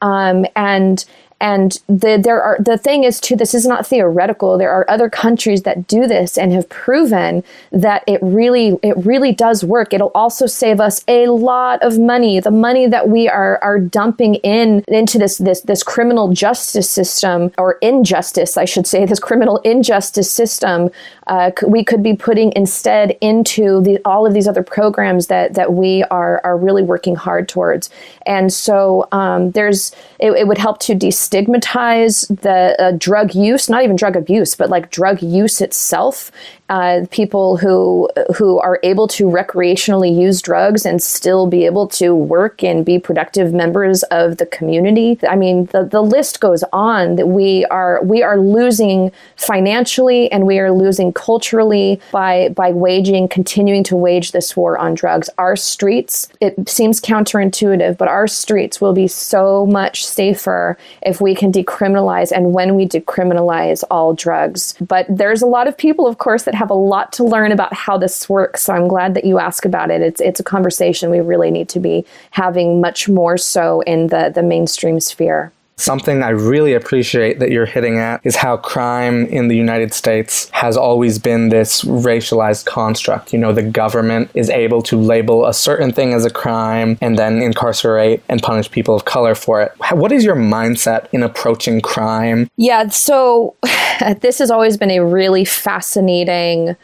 Um, 0.00 0.46
and 0.54 1.04
and 1.40 1.80
the, 1.88 2.20
there 2.22 2.42
are 2.42 2.58
the 2.60 2.76
thing 2.76 3.04
is 3.04 3.18
too. 3.18 3.34
This 3.34 3.54
is 3.54 3.66
not 3.66 3.86
theoretical. 3.86 4.58
There 4.58 4.70
are 4.70 4.88
other 4.90 5.08
countries 5.08 5.62
that 5.62 5.86
do 5.86 6.06
this 6.06 6.36
and 6.36 6.52
have 6.52 6.68
proven 6.68 7.42
that 7.72 8.04
it 8.06 8.20
really 8.22 8.78
it 8.82 8.96
really 8.98 9.32
does 9.32 9.64
work. 9.64 9.94
It'll 9.94 10.12
also 10.14 10.46
save 10.46 10.80
us 10.80 11.02
a 11.08 11.28
lot 11.28 11.82
of 11.82 11.98
money. 11.98 12.40
The 12.40 12.50
money 12.50 12.86
that 12.86 13.08
we 13.08 13.28
are 13.28 13.58
are 13.62 13.78
dumping 13.78 14.34
in 14.36 14.84
into 14.88 15.18
this 15.18 15.38
this 15.38 15.62
this 15.62 15.82
criminal 15.82 16.32
justice 16.32 16.90
system 16.90 17.52
or 17.56 17.78
injustice, 17.80 18.58
I 18.58 18.66
should 18.66 18.86
say, 18.86 19.06
this 19.06 19.20
criminal 19.20 19.58
injustice 19.58 20.30
system. 20.30 20.90
Uh, 21.26 21.52
we 21.66 21.84
could 21.84 22.02
be 22.02 22.14
putting 22.14 22.52
instead 22.56 23.16
into 23.20 23.80
the, 23.82 23.98
all 24.04 24.26
of 24.26 24.34
these 24.34 24.48
other 24.48 24.64
programs 24.64 25.28
that 25.28 25.54
that 25.54 25.72
we 25.72 26.02
are 26.10 26.40
are 26.44 26.58
really 26.58 26.82
working 26.82 27.14
hard 27.14 27.48
towards. 27.48 27.88
And 28.26 28.52
so 28.52 29.08
um, 29.12 29.52
there's 29.52 29.92
it, 30.18 30.32
it 30.32 30.46
would 30.46 30.58
help 30.58 30.80
to 30.80 30.94
de 30.94 31.10
stigmatize 31.30 32.22
the 32.22 32.74
uh, 32.80 32.90
drug 32.98 33.36
use, 33.36 33.68
not 33.70 33.84
even 33.84 33.94
drug 33.94 34.16
abuse, 34.16 34.56
but 34.56 34.68
like 34.68 34.90
drug 34.90 35.22
use 35.22 35.60
itself. 35.60 36.32
Uh, 36.70 37.04
people 37.10 37.56
who 37.56 38.08
who 38.36 38.60
are 38.60 38.78
able 38.84 39.08
to 39.08 39.24
recreationally 39.24 40.16
use 40.16 40.40
drugs 40.40 40.86
and 40.86 41.02
still 41.02 41.48
be 41.48 41.66
able 41.66 41.88
to 41.88 42.14
work 42.14 42.62
and 42.62 42.86
be 42.86 42.96
productive 42.96 43.52
members 43.52 44.04
of 44.04 44.36
the 44.36 44.46
community. 44.46 45.18
I 45.28 45.34
mean, 45.34 45.66
the, 45.66 45.84
the 45.84 46.00
list 46.00 46.40
goes 46.40 46.62
on. 46.72 47.16
That 47.16 47.26
we 47.26 47.64
are 47.66 48.00
we 48.04 48.22
are 48.22 48.38
losing 48.38 49.10
financially 49.36 50.30
and 50.30 50.46
we 50.46 50.60
are 50.60 50.70
losing 50.70 51.12
culturally 51.12 52.00
by 52.12 52.50
by 52.50 52.70
waging 52.70 53.26
continuing 53.26 53.82
to 53.84 53.96
wage 53.96 54.30
this 54.30 54.56
war 54.56 54.78
on 54.78 54.94
drugs. 54.94 55.28
Our 55.38 55.56
streets. 55.56 56.28
It 56.40 56.68
seems 56.68 57.00
counterintuitive, 57.00 57.98
but 57.98 58.06
our 58.06 58.28
streets 58.28 58.80
will 58.80 58.92
be 58.92 59.08
so 59.08 59.66
much 59.66 60.06
safer 60.06 60.78
if 61.02 61.20
we 61.20 61.34
can 61.34 61.50
decriminalize 61.50 62.30
and 62.30 62.54
when 62.54 62.76
we 62.76 62.86
decriminalize 62.86 63.82
all 63.90 64.14
drugs. 64.14 64.74
But 64.80 65.06
there's 65.08 65.42
a 65.42 65.46
lot 65.46 65.66
of 65.66 65.76
people, 65.76 66.06
of 66.06 66.18
course, 66.18 66.44
that 66.44 66.59
have 66.60 66.68
a 66.68 66.74
lot 66.74 67.10
to 67.14 67.24
learn 67.24 67.52
about 67.52 67.72
how 67.72 67.96
this 67.96 68.28
works. 68.28 68.64
So 68.64 68.74
I'm 68.74 68.86
glad 68.86 69.14
that 69.14 69.24
you 69.24 69.38
ask 69.38 69.64
about 69.64 69.90
it. 69.90 70.02
It's 70.02 70.20
it's 70.20 70.40
a 70.40 70.44
conversation 70.44 71.10
we 71.10 71.20
really 71.20 71.50
need 71.50 71.70
to 71.70 71.80
be 71.80 72.04
having 72.32 72.82
much 72.82 73.08
more 73.08 73.38
so 73.38 73.80
in 73.80 74.08
the 74.08 74.30
the 74.34 74.42
mainstream 74.42 75.00
sphere. 75.00 75.52
Something 75.80 76.22
I 76.22 76.28
really 76.28 76.74
appreciate 76.74 77.38
that 77.38 77.50
you're 77.50 77.64
hitting 77.64 77.98
at 77.98 78.20
is 78.22 78.36
how 78.36 78.58
crime 78.58 79.24
in 79.26 79.48
the 79.48 79.56
United 79.56 79.94
States 79.94 80.50
has 80.50 80.76
always 80.76 81.18
been 81.18 81.48
this 81.48 81.82
racialized 81.84 82.66
construct. 82.66 83.32
You 83.32 83.38
know, 83.38 83.54
the 83.54 83.62
government 83.62 84.30
is 84.34 84.50
able 84.50 84.82
to 84.82 84.98
label 84.98 85.46
a 85.46 85.54
certain 85.54 85.90
thing 85.90 86.12
as 86.12 86.26
a 86.26 86.30
crime 86.30 86.98
and 87.00 87.18
then 87.18 87.40
incarcerate 87.40 88.22
and 88.28 88.42
punish 88.42 88.70
people 88.70 88.94
of 88.94 89.06
color 89.06 89.34
for 89.34 89.62
it. 89.62 89.72
What 89.92 90.12
is 90.12 90.22
your 90.22 90.36
mindset 90.36 91.06
in 91.12 91.22
approaching 91.22 91.80
crime? 91.80 92.50
Yeah, 92.58 92.88
so 92.88 93.56
this 94.20 94.38
has 94.38 94.50
always 94.50 94.76
been 94.76 94.90
a 94.90 95.02
really 95.02 95.46
fascinating 95.46 96.76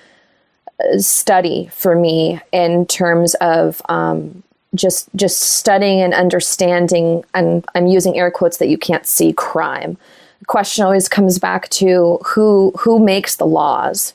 uh, 0.83 0.99
study 0.99 1.69
for 1.73 1.95
me 1.95 2.41
in 2.50 2.87
terms 2.87 3.35
of 3.43 3.83
um, 3.91 4.43
just 4.76 5.09
just 5.16 5.40
studying 5.40 6.00
and 6.00 6.14
understanding 6.14 7.25
and 7.35 7.64
I'm 7.75 7.87
using 7.87 8.16
air 8.16 8.30
quotes 8.30 8.59
that 8.59 8.68
you 8.68 8.78
can't 8.78 9.06
see 9.06 9.33
crime. 9.33 9.97
The 10.40 10.47
question 10.47 10.85
always 10.85 11.09
comes 11.09 11.38
back 11.38 11.68
to 11.71 12.18
who 12.25 12.73
who 12.78 12.99
makes 12.99 13.37
the 13.37 13.47
laws 13.47 14.14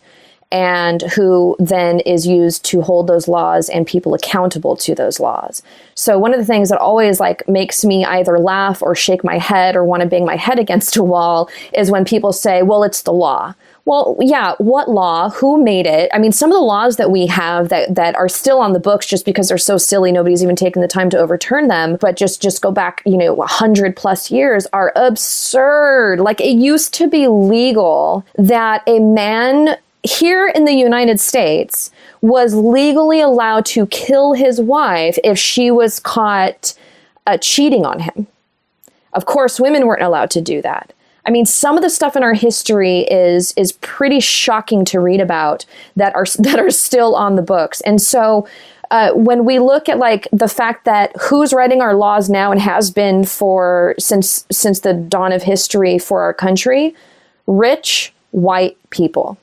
and 0.51 1.01
who 1.13 1.55
then 1.59 1.99
is 2.01 2.27
used 2.27 2.65
to 2.65 2.81
hold 2.81 3.07
those 3.07 3.27
laws 3.27 3.69
and 3.69 3.87
people 3.87 4.13
accountable 4.13 4.75
to 4.75 4.93
those 4.93 5.19
laws. 5.19 5.63
So 5.95 6.17
one 6.17 6.33
of 6.33 6.39
the 6.39 6.45
things 6.45 6.69
that 6.69 6.79
always 6.79 7.19
like 7.19 7.47
makes 7.47 7.85
me 7.85 8.05
either 8.05 8.39
laugh 8.39 8.81
or 8.81 8.95
shake 8.95 9.23
my 9.23 9.37
head 9.37 9.75
or 9.75 9.85
want 9.85 10.01
to 10.01 10.09
bang 10.09 10.25
my 10.25 10.35
head 10.35 10.59
against 10.59 10.97
a 10.97 11.03
wall 11.03 11.49
is 11.73 11.91
when 11.91 12.05
people 12.05 12.33
say, 12.33 12.63
"Well, 12.63 12.83
it's 12.83 13.03
the 13.03 13.13
law." 13.13 13.55
Well, 13.85 14.15
yeah, 14.19 14.53
what 14.59 14.89
law? 14.89 15.29
Who 15.31 15.63
made 15.63 15.87
it? 15.87 16.11
I 16.13 16.19
mean, 16.19 16.31
some 16.31 16.51
of 16.51 16.55
the 16.55 16.63
laws 16.63 16.97
that 16.97 17.09
we 17.09 17.25
have 17.27 17.69
that, 17.69 17.95
that 17.95 18.15
are 18.15 18.29
still 18.29 18.59
on 18.59 18.73
the 18.73 18.79
books 18.79 19.07
just 19.07 19.25
because 19.25 19.47
they're 19.47 19.57
so 19.57 19.77
silly, 19.77 20.11
nobody's 20.11 20.43
even 20.43 20.55
taken 20.55 20.83
the 20.83 20.87
time 20.87 21.09
to 21.09 21.17
overturn 21.17 21.67
them, 21.67 21.97
but 21.99 22.15
just 22.15 22.41
just 22.41 22.61
go 22.61 22.71
back, 22.71 23.01
you 23.05 23.17
know, 23.17 23.33
100 23.33 23.95
plus 23.95 24.29
years 24.29 24.67
are 24.71 24.93
absurd. 24.95 26.19
Like 26.19 26.39
it 26.39 26.55
used 26.55 26.93
to 26.95 27.07
be 27.07 27.27
legal 27.27 28.23
that 28.37 28.83
a 28.85 28.99
man 28.99 29.77
here 30.03 30.47
in 30.47 30.65
the 30.65 30.73
United 30.73 31.19
States 31.19 31.91
was 32.21 32.53
legally 32.53 33.21
allowed 33.21 33.65
to 33.67 33.85
kill 33.87 34.33
his 34.33 34.59
wife 34.59 35.17
if 35.23 35.37
she 35.37 35.71
was 35.71 35.99
caught 35.99 36.73
uh, 37.27 37.37
cheating 37.37 37.85
on 37.85 37.99
him. 37.99 38.27
Of 39.13 39.25
course, 39.25 39.59
women 39.59 39.85
weren't 39.85 40.01
allowed 40.01 40.31
to 40.31 40.41
do 40.41 40.61
that. 40.61 40.93
I 41.25 41.29
mean, 41.29 41.45
some 41.45 41.77
of 41.77 41.83
the 41.83 41.89
stuff 41.89 42.15
in 42.15 42.23
our 42.23 42.33
history 42.33 43.01
is 43.01 43.53
is 43.55 43.73
pretty 43.73 44.19
shocking 44.19 44.85
to 44.85 44.99
read 44.99 45.21
about 45.21 45.65
that 45.95 46.15
are 46.15 46.25
that 46.39 46.59
are 46.59 46.71
still 46.71 47.15
on 47.15 47.35
the 47.35 47.41
books. 47.41 47.81
And 47.81 48.01
so 48.01 48.47
uh, 48.89 49.11
when 49.13 49.45
we 49.45 49.59
look 49.59 49.87
at 49.87 49.99
like 49.99 50.27
the 50.33 50.49
fact 50.49 50.85
that 50.85 51.15
who's 51.21 51.53
writing 51.53 51.81
our 51.81 51.93
laws 51.93 52.29
now 52.29 52.51
and 52.51 52.59
has 52.59 52.91
been 52.91 53.23
for 53.23 53.95
since 53.99 54.45
since 54.51 54.79
the 54.79 54.93
dawn 54.93 55.31
of 55.31 55.43
history 55.43 55.97
for 55.99 56.21
our 56.21 56.33
country, 56.33 56.95
rich 57.45 58.13
white 58.31 58.77
people. 58.89 59.37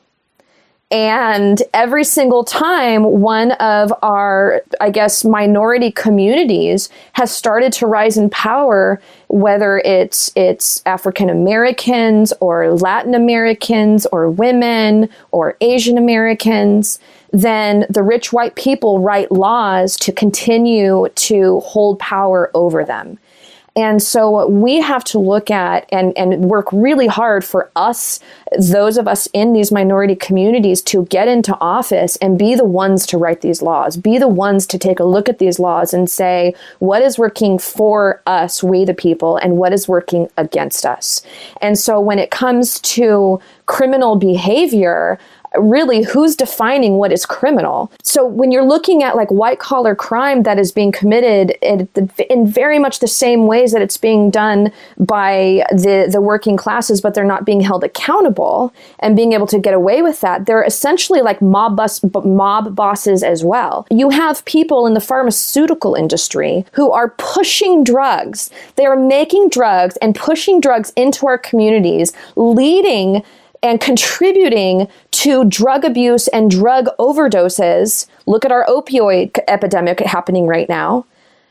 And 0.90 1.62
every 1.74 2.04
single 2.04 2.44
time 2.44 3.20
one 3.20 3.52
of 3.52 3.92
our, 4.02 4.62
I 4.80 4.88
guess, 4.88 5.22
minority 5.22 5.90
communities 5.90 6.88
has 7.12 7.30
started 7.30 7.74
to 7.74 7.86
rise 7.86 8.16
in 8.16 8.30
power, 8.30 8.98
whether 9.26 9.78
it's 9.78 10.32
it's 10.34 10.82
African 10.86 11.28
Americans 11.28 12.32
or 12.40 12.72
Latin 12.72 13.14
Americans 13.14 14.06
or 14.06 14.30
women 14.30 15.10
or 15.30 15.58
Asian 15.60 15.98
Americans, 15.98 16.98
then 17.32 17.84
the 17.90 18.02
rich 18.02 18.32
white 18.32 18.54
people 18.54 19.00
write 19.00 19.30
laws 19.30 19.94
to 19.96 20.10
continue 20.10 21.06
to 21.16 21.60
hold 21.60 21.98
power 21.98 22.50
over 22.54 22.82
them. 22.82 23.18
And 23.78 24.02
so 24.02 24.48
we 24.48 24.80
have 24.80 25.04
to 25.04 25.20
look 25.20 25.52
at 25.52 25.88
and, 25.92 26.12
and 26.18 26.46
work 26.46 26.66
really 26.72 27.06
hard 27.06 27.44
for 27.44 27.70
us, 27.76 28.18
those 28.58 28.96
of 28.96 29.06
us 29.06 29.28
in 29.32 29.52
these 29.52 29.70
minority 29.70 30.16
communities, 30.16 30.82
to 30.82 31.04
get 31.04 31.28
into 31.28 31.56
office 31.60 32.16
and 32.16 32.36
be 32.36 32.56
the 32.56 32.64
ones 32.64 33.06
to 33.06 33.18
write 33.18 33.40
these 33.40 33.62
laws, 33.62 33.96
be 33.96 34.18
the 34.18 34.26
ones 34.26 34.66
to 34.66 34.78
take 34.78 34.98
a 34.98 35.04
look 35.04 35.28
at 35.28 35.38
these 35.38 35.60
laws 35.60 35.94
and 35.94 36.10
say, 36.10 36.56
what 36.80 37.02
is 37.02 37.20
working 37.20 37.56
for 37.56 38.20
us, 38.26 38.64
we 38.64 38.84
the 38.84 38.94
people, 38.94 39.36
and 39.36 39.58
what 39.58 39.72
is 39.72 39.86
working 39.86 40.28
against 40.36 40.84
us. 40.84 41.22
And 41.60 41.78
so 41.78 42.00
when 42.00 42.18
it 42.18 42.32
comes 42.32 42.80
to 42.80 43.40
criminal 43.66 44.16
behavior, 44.16 45.20
really 45.56 46.02
who's 46.02 46.36
defining 46.36 46.94
what 46.94 47.12
is 47.12 47.24
criminal. 47.26 47.90
So 48.02 48.26
when 48.26 48.52
you're 48.52 48.64
looking 48.64 49.02
at 49.02 49.16
like 49.16 49.30
white 49.30 49.58
collar 49.58 49.94
crime 49.94 50.42
that 50.42 50.58
is 50.58 50.72
being 50.72 50.92
committed 50.92 51.56
in, 51.62 51.88
in, 52.30 52.46
very 52.46 52.78
much 52.78 53.00
the 53.00 53.08
same 53.08 53.46
ways 53.46 53.72
that 53.72 53.82
it's 53.82 53.96
being 53.96 54.30
done 54.30 54.72
by 54.98 55.64
the 55.70 56.08
the 56.10 56.20
working 56.20 56.56
classes, 56.56 57.00
but 57.00 57.14
they're 57.14 57.24
not 57.24 57.44
being 57.44 57.60
held 57.60 57.84
accountable 57.84 58.72
and 59.00 59.16
being 59.16 59.32
able 59.32 59.46
to 59.46 59.58
get 59.58 59.74
away 59.74 60.02
with 60.02 60.20
that, 60.20 60.46
they're 60.46 60.62
essentially 60.62 61.20
like 61.20 61.40
mob 61.40 61.76
bus, 61.76 62.00
mob 62.24 62.74
bosses 62.74 63.22
as 63.22 63.44
well. 63.44 63.86
You 63.90 64.10
have 64.10 64.44
people 64.44 64.86
in 64.86 64.94
the 64.94 65.00
pharmaceutical 65.00 65.94
industry 65.94 66.64
who 66.72 66.90
are 66.90 67.10
pushing 67.18 67.84
drugs. 67.84 68.50
They 68.76 68.86
are 68.86 68.96
making 68.96 69.50
drugs 69.50 69.96
and 69.98 70.14
pushing 70.14 70.60
drugs 70.60 70.92
into 70.96 71.26
our 71.26 71.38
communities, 71.38 72.12
leading 72.36 73.22
and 73.62 73.80
contributing 73.80 74.88
to 75.12 75.44
drug 75.44 75.84
abuse 75.84 76.28
and 76.28 76.50
drug 76.50 76.88
overdoses. 76.98 78.06
Look 78.26 78.44
at 78.44 78.52
our 78.52 78.64
opioid 78.66 79.38
epidemic 79.48 80.00
happening 80.00 80.46
right 80.46 80.68
now. 80.68 81.04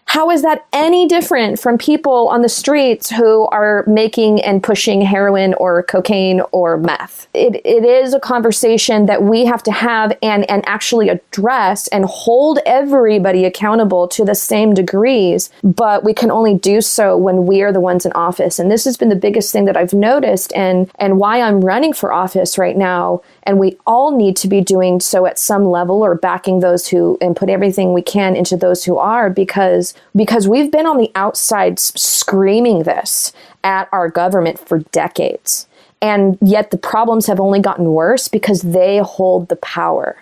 How 0.08 0.32
is 0.32 0.42
that 0.42 0.66
any 0.72 1.06
different 1.06 1.60
from 1.60 1.78
people 1.78 2.30
on 2.30 2.42
the 2.42 2.48
streets 2.48 3.10
who 3.10 3.46
are 3.48 3.84
making 3.88 4.42
and 4.42 4.64
pushing 4.64 5.02
heroin 5.02 5.54
or 5.56 5.84
cocaine 5.84 6.42
or 6.54 6.78
meth? 6.78 7.28
It, 7.34 7.56
it 7.66 7.84
is 7.84 8.14
a 8.14 8.20
conversation 8.20 9.06
that 9.08 9.24
we 9.24 9.44
have 9.46 9.62
to 9.64 9.72
have 9.72 10.18
and, 10.24 10.50
and 10.50 10.64
actually 10.66 11.10
address 11.10 11.90
and 11.90 12.06
hold 12.06 12.60
everybody 12.66 13.44
accountable 13.44 14.08
to 14.08 14.24
the 14.24 14.34
same 14.34 14.74
degrees, 14.74 15.50
but 15.62 16.06
we 16.06 16.14
can 16.14 16.32
only 16.32 16.56
do 16.56 16.80
so 16.80 17.18
when 17.18 17.46
we 17.46 17.62
are 17.62 17.74
the 17.74 17.82
ones 17.82 18.06
in 18.06 18.14
office. 18.14 18.60
And 18.60 18.72
this 18.72 18.86
has 18.86 18.96
been 18.96 19.10
the 19.10 19.16
biggest 19.16 19.52
thing 19.52 19.66
that 19.66 19.76
I've 19.76 19.94
noticed 19.94 20.54
and, 20.54 20.90
and 21.00 21.20
why 21.20 21.42
I'm 21.42 21.60
running 21.60 21.92
for 21.92 22.14
office 22.14 22.58
right 22.58 22.78
now. 22.78 23.22
And 23.48 23.60
we 23.60 23.78
all 23.88 24.16
need 24.16 24.36
to 24.38 24.48
be 24.50 24.60
doing 24.60 25.00
so 25.00 25.26
at 25.26 25.40
some 25.40 25.66
level 25.66 26.04
or 26.04 26.16
backing 26.16 26.60
those 26.60 26.86
who 26.86 27.18
and 27.22 27.34
put 27.34 27.50
everything 27.50 27.94
we 27.94 28.02
can 28.02 28.36
into 28.36 28.58
those 28.58 28.84
who 28.84 28.98
are 28.98 29.30
because 29.30 29.94
because 30.16 30.50
we've 30.50 30.70
been 30.70 30.86
on 30.86 30.98
the 30.98 31.12
outside 31.16 31.80
screaming 31.80 32.84
this 32.84 33.32
at 33.64 33.88
our 33.94 34.10
government 34.10 34.60
for 34.60 34.80
decades. 34.92 35.66
And 36.02 36.38
yet 36.42 36.72
the 36.72 36.78
problems 36.78 37.26
have 37.28 37.40
only 37.40 37.62
gotten 37.62 37.94
worse 37.94 38.28
because 38.28 38.62
they 38.62 38.98
hold 38.98 39.48
the 39.48 39.56
power. 39.56 40.18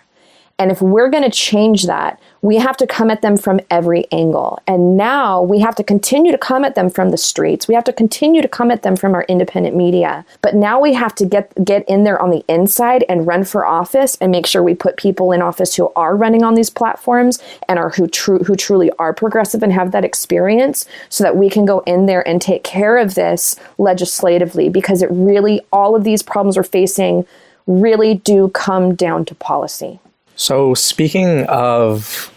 And 0.58 0.72
if 0.72 0.82
we're 0.82 1.10
going 1.10 1.24
to 1.24 1.30
change 1.30 1.84
that, 1.84 2.18
we 2.42 2.56
have 2.58 2.78
to 2.78 2.88
come 2.88 3.12
at 3.12 3.22
them 3.22 3.36
from 3.36 3.60
every 3.70 4.06
angle. 4.10 4.58
And 4.68 4.96
now 4.96 5.42
we 5.42 5.60
have 5.60 5.76
to 5.76 5.84
continue 5.84 6.32
to 6.32 6.38
come 6.38 6.64
at 6.64 6.76
them 6.76 6.90
from 6.90 7.10
the 7.10 7.18
streets. 7.18 7.68
We 7.68 7.76
have 7.76 7.84
to 7.86 7.92
continue 7.92 8.42
to 8.42 8.48
come 8.48 8.72
at 8.72 8.82
them 8.82 8.96
from 8.96 9.16
our 9.16 9.24
independent 9.24 9.76
media. 9.76 10.26
But 10.42 10.56
now 10.56 10.80
we 10.80 10.94
have 10.94 11.14
to 11.16 11.26
get 11.26 11.52
get 11.66 11.84
in 11.90 12.06
there 12.06 12.22
on 12.22 12.30
the 12.30 12.46
inside 12.48 13.04
and 13.10 13.28
run 13.28 13.44
for 13.44 13.66
office 13.66 14.16
and 14.22 14.32
make 14.32 14.46
sure 14.46 14.64
we 14.64 14.76
put 14.76 14.96
people 14.96 15.34
in 15.34 15.42
office 15.42 15.76
who 15.76 15.92
are 15.98 16.16
running 16.16 16.44
on 16.44 16.56
these 16.56 16.70
platforms 16.70 17.44
and 17.68 17.78
are 17.78 17.90
who 17.90 18.08
true 18.08 18.40
who 18.40 18.56
truly 18.56 18.90
are 18.98 19.14
progressive 19.14 19.62
and 19.62 19.74
have 19.74 19.92
that 19.92 20.06
experience 20.06 20.86
so 21.10 21.26
that 21.26 21.36
we 21.36 21.50
can 21.50 21.66
go 21.66 21.80
in 21.82 22.06
there 22.06 22.26
and 22.26 22.42
take 22.42 22.64
care 22.64 22.98
of 22.98 23.16
this 23.16 23.58
legislatively 23.78 24.70
because 24.70 25.02
it 25.02 25.10
really 25.12 25.60
all 25.74 25.98
of 25.98 26.06
these 26.06 26.24
problems 26.24 26.56
we're 26.56 26.64
facing 26.64 27.26
really 27.68 28.14
do 28.14 28.48
come 28.50 28.96
down 28.96 29.26
to 29.26 29.36
policy. 29.36 30.00
So, 30.36 30.74
speaking 30.74 31.46
of 31.46 32.32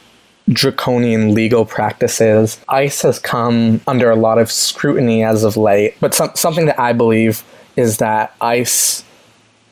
draconian 0.48 1.34
legal 1.34 1.64
practices, 1.64 2.58
ICE 2.68 3.02
has 3.02 3.18
come 3.18 3.80
under 3.86 4.10
a 4.10 4.16
lot 4.16 4.38
of 4.38 4.50
scrutiny 4.50 5.22
as 5.22 5.44
of 5.44 5.56
late. 5.56 5.94
But 6.00 6.14
some, 6.14 6.30
something 6.34 6.66
that 6.66 6.80
I 6.80 6.92
believe 6.92 7.42
is 7.76 7.98
that 7.98 8.34
ICE 8.40 9.04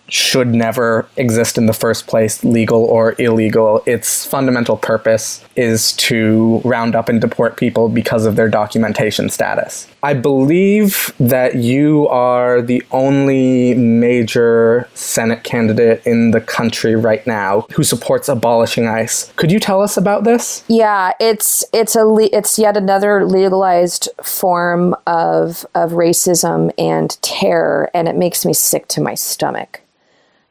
should 0.08 0.54
never 0.54 1.08
exist 1.16 1.58
in 1.58 1.66
the 1.66 1.72
first 1.72 2.06
place, 2.06 2.44
legal 2.44 2.84
or 2.84 3.14
illegal. 3.18 3.82
Its 3.86 4.24
fundamental 4.26 4.76
purpose 4.76 5.44
is 5.56 5.92
to 5.94 6.60
round 6.64 6.94
up 6.94 7.08
and 7.08 7.20
deport 7.20 7.56
people 7.56 7.88
because 7.88 8.26
of 8.26 8.36
their 8.36 8.48
documentation 8.48 9.28
status. 9.28 9.86
I 10.02 10.14
believe 10.14 11.12
that 11.18 11.56
you 11.56 12.06
are 12.08 12.62
the 12.62 12.82
only 12.92 13.74
major 13.74 14.88
Senate 14.94 15.42
candidate 15.42 16.06
in 16.06 16.30
the 16.30 16.40
country 16.40 16.94
right 16.94 17.26
now 17.26 17.66
who 17.72 17.82
supports 17.82 18.28
abolishing 18.28 18.86
ICE. 18.86 19.32
Could 19.36 19.50
you 19.50 19.58
tell 19.58 19.82
us 19.82 19.96
about 19.96 20.24
this? 20.24 20.62
Yeah, 20.68 21.12
it's 21.18 21.64
it's 21.72 21.96
a 21.96 22.04
le- 22.04 22.28
it's 22.32 22.58
yet 22.58 22.76
another 22.76 23.24
legalized 23.24 24.08
form 24.22 24.94
of 25.06 25.66
of 25.74 25.92
racism 25.92 26.70
and 26.78 27.20
terror 27.22 27.90
and 27.94 28.06
it 28.06 28.16
makes 28.16 28.44
me 28.44 28.52
sick 28.52 28.86
to 28.88 29.00
my 29.00 29.14
stomach. 29.14 29.80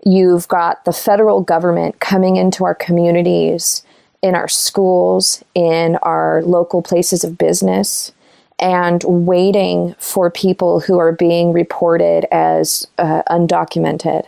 You've 0.06 0.48
got 0.48 0.86
the 0.86 0.94
federal 0.94 1.42
government 1.42 2.00
coming 2.00 2.36
into 2.36 2.64
our 2.64 2.76
communities, 2.76 3.84
in 4.22 4.36
our 4.36 4.48
schools, 4.48 5.44
in 5.56 5.98
our 5.98 6.44
local 6.44 6.84
places 6.84 7.24
of 7.24 7.40
business, 7.40 8.12
and 8.60 9.04
waiting 9.04 9.96
for 9.98 10.30
people 10.30 10.80
who 10.80 11.00
are 11.00 11.12
being 11.12 11.52
reported 11.52 12.26
as 12.32 12.88
uh, 13.00 13.24
undocumented. 13.30 14.26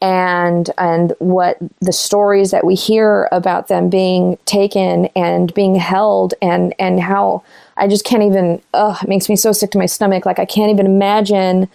And 0.00 0.68
and 0.78 1.12
what 1.20 1.58
the 1.80 1.92
stories 1.92 2.50
that 2.50 2.64
we 2.64 2.74
hear 2.74 3.28
about 3.30 3.68
them 3.68 3.88
being 3.88 4.36
taken 4.46 5.06
and 5.14 5.54
being 5.54 5.76
held 5.76 6.34
and 6.42 6.74
and 6.80 6.98
how 6.98 7.44
I 7.76 7.86
just 7.86 8.04
can't 8.04 8.24
even 8.24 8.60
ugh, 8.74 8.96
it 9.00 9.08
makes 9.08 9.28
me 9.28 9.36
so 9.36 9.52
sick 9.52 9.70
to 9.72 9.78
my 9.78 9.86
stomach. 9.86 10.26
Like 10.26 10.40
I 10.40 10.44
can't 10.44 10.72
even 10.72 10.86
imagine 10.86 11.68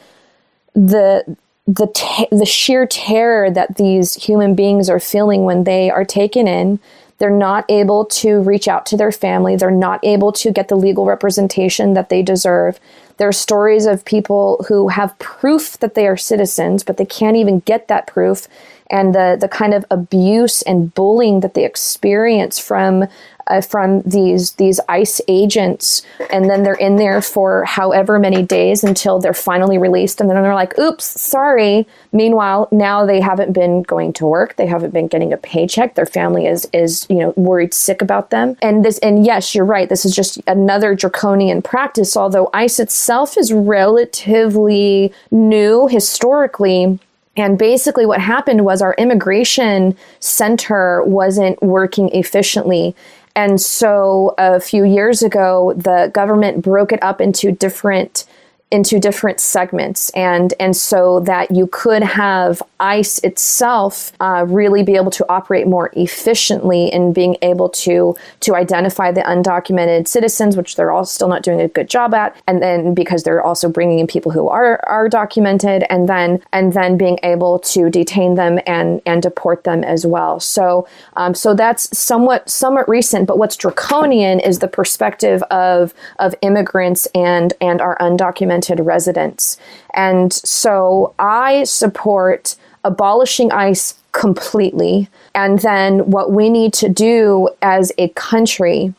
the 0.74 1.38
the 1.68 1.88
te- 1.94 2.30
the 2.32 2.46
sheer 2.46 2.88
terror 2.88 3.52
that 3.52 3.76
these 3.76 4.16
human 4.16 4.56
beings 4.56 4.90
are 4.90 5.00
feeling 5.00 5.44
when 5.44 5.66
they 5.66 5.90
are 5.92 6.06
taken 6.06 6.48
in. 6.48 6.80
They're 7.20 7.30
not 7.30 7.66
able 7.70 8.06
to 8.06 8.42
reach 8.42 8.68
out 8.68 8.86
to 8.88 8.98
their 8.98 9.12
family. 9.12 9.56
They're 9.56 9.72
not 9.72 10.00
able 10.04 10.32
to 10.34 10.52
get 10.52 10.68
the 10.68 10.76
legal 10.76 11.06
representation 11.06 11.94
that 11.94 12.10
they 12.10 12.22
deserve. 12.22 12.80
There 13.18 13.28
are 13.28 13.34
stories 13.34 13.88
of 13.88 14.06
people 14.06 14.64
who 14.68 14.90
have 14.90 15.18
proof 15.20 15.80
that 15.80 15.96
they 15.96 16.08
are 16.08 16.18
citizens 16.18 16.84
but 16.84 16.98
they 16.98 17.06
can't 17.06 17.36
even 17.38 17.60
get 17.62 17.88
that 17.90 18.08
proof. 18.08 18.48
And 18.90 19.14
the 19.14 19.38
the 19.40 19.50
kind 19.50 19.74
of 19.74 19.84
abuse 19.92 20.62
and 20.62 20.94
bullying 20.94 21.42
that 21.42 21.54
they 21.54 21.66
experience 21.66 22.60
from 22.60 23.06
uh, 23.50 23.62
from 23.62 24.02
these 24.02 24.52
these 24.54 24.80
ICE 24.90 25.22
agents, 25.28 26.04
and 26.32 26.50
then 26.50 26.64
they're 26.64 26.76
in 26.76 26.96
there 26.96 27.22
for 27.22 27.66
however 27.66 28.20
many 28.20 28.42
days 28.44 28.84
until 28.84 29.20
they're 29.20 29.34
finally 29.34 29.78
released, 29.78 30.22
and 30.22 30.30
then 30.30 30.42
they're 30.42 30.54
like, 30.54 30.78
"Oops, 30.78 31.04
sorry." 31.04 31.88
Meanwhile, 32.12 32.70
now 32.72 33.06
they 33.06 33.20
haven't 33.20 33.54
been 33.54 33.84
going 33.84 34.14
to 34.14 34.26
work, 34.26 34.56
they 34.56 34.66
haven't 34.66 34.94
been 34.94 35.08
getting 35.08 35.34
a 35.34 35.38
paycheck. 35.38 35.96
Their 35.96 36.06
family 36.06 36.48
is 36.48 36.68
is 36.74 37.06
you 37.10 37.18
know 37.18 37.34
worried 37.36 37.74
sick 37.74 38.02
about 38.02 38.30
them, 38.30 38.58
and 38.62 38.84
this 38.84 39.00
and 39.00 39.26
yes, 39.26 39.54
you're 39.54 39.66
right. 39.66 39.90
This 39.90 40.06
is 40.06 40.16
just 40.16 40.42
another 40.48 40.96
draconian 40.96 41.62
practice. 41.62 42.16
Although 42.16 42.50
ICE 42.54 42.80
itself 42.80 43.38
is 43.38 43.52
relatively 43.54 45.14
new 45.32 45.88
historically 45.88 47.00
and 47.38 47.58
basically, 47.58 48.08
what 48.08 48.20
happened 48.20 48.66
was 48.66 48.82
our 48.82 48.96
immigration 48.98 49.96
center 50.20 51.04
wasn't 51.04 51.62
working 51.62 52.10
efficiently. 52.10 52.96
And 53.38 53.62
so 53.62 54.34
a 54.40 54.60
few 54.60 54.84
years 54.84 55.22
ago, 55.22 55.72
the 55.78 56.10
government 56.12 56.64
broke 56.64 56.92
it 56.92 56.98
up 57.04 57.22
into 57.22 57.52
different 57.52 58.26
into 58.70 59.00
different 59.00 59.40
segments. 59.40 60.10
And 60.10 60.54
and 60.60 60.76
so 60.76 61.22
that 61.22 61.52
you 61.52 61.68
could 61.68 62.04
have 62.04 62.62
ICE 62.82 63.20
itself 63.20 64.12
uh, 64.20 64.46
really 64.48 64.84
be 64.84 64.96
able 64.96 65.12
to 65.12 65.26
operate 65.30 65.68
more 65.68 65.90
efficiently 65.94 66.92
in 66.92 67.14
being 67.14 67.38
able 67.42 67.70
to 67.70 68.16
to 68.42 68.56
identify 68.56 69.12
the 69.12 69.22
undocumented 69.22 70.08
citizens 70.08 70.58
which 70.58 70.76
they're 70.76 70.92
all 70.92 71.06
still 71.06 71.30
not 71.30 71.44
doing 71.44 71.62
a 71.62 71.70
good 71.70 71.90
job 71.90 72.14
at. 72.14 72.36
And 72.46 72.62
then 72.62 72.94
because 72.94 73.24
they're 73.24 73.42
also 73.42 73.70
bringing 73.70 74.00
in 74.00 74.08
people 74.08 74.34
who 74.34 74.50
are 74.50 74.82
are 74.86 75.08
documented 75.08 75.86
and 75.90 76.10
then 76.10 76.42
and 76.52 76.74
then 76.74 76.98
being 76.98 77.20
able 77.24 77.60
to 77.60 77.90
detain 77.90 78.36
them 78.36 78.60
and 78.68 79.02
and 79.06 79.22
deport 79.22 79.64
them 79.64 79.86
as 79.86 80.06
well. 80.06 80.42
So 80.42 80.86
um, 81.16 81.34
so 81.34 81.54
that's 81.54 81.98
somewhat 81.98 82.50
somewhat 82.50 82.90
recent 82.90 83.28
but 83.28 83.38
what's 83.38 83.56
draconian 83.56 84.42
is 84.42 84.60
the 84.60 84.68
perspective 84.68 85.42
of 85.44 85.94
of 86.20 86.36
immigrants 86.42 87.08
and 87.16 87.54
and 87.62 87.80
our 87.80 87.98
undocumented 88.00 88.57
residents. 88.80 89.58
And 89.94 90.34
so 90.34 91.14
I 91.20 91.64
support 91.64 92.56
abolishing 92.84 93.52
ICE 93.52 93.96
completely. 94.14 95.10
And 95.36 95.60
then 95.60 96.10
what 96.10 96.32
we 96.32 96.50
need 96.50 96.74
to 96.74 96.90
do 96.90 97.50
as 97.62 97.92
a 97.98 98.10
country 98.10 98.94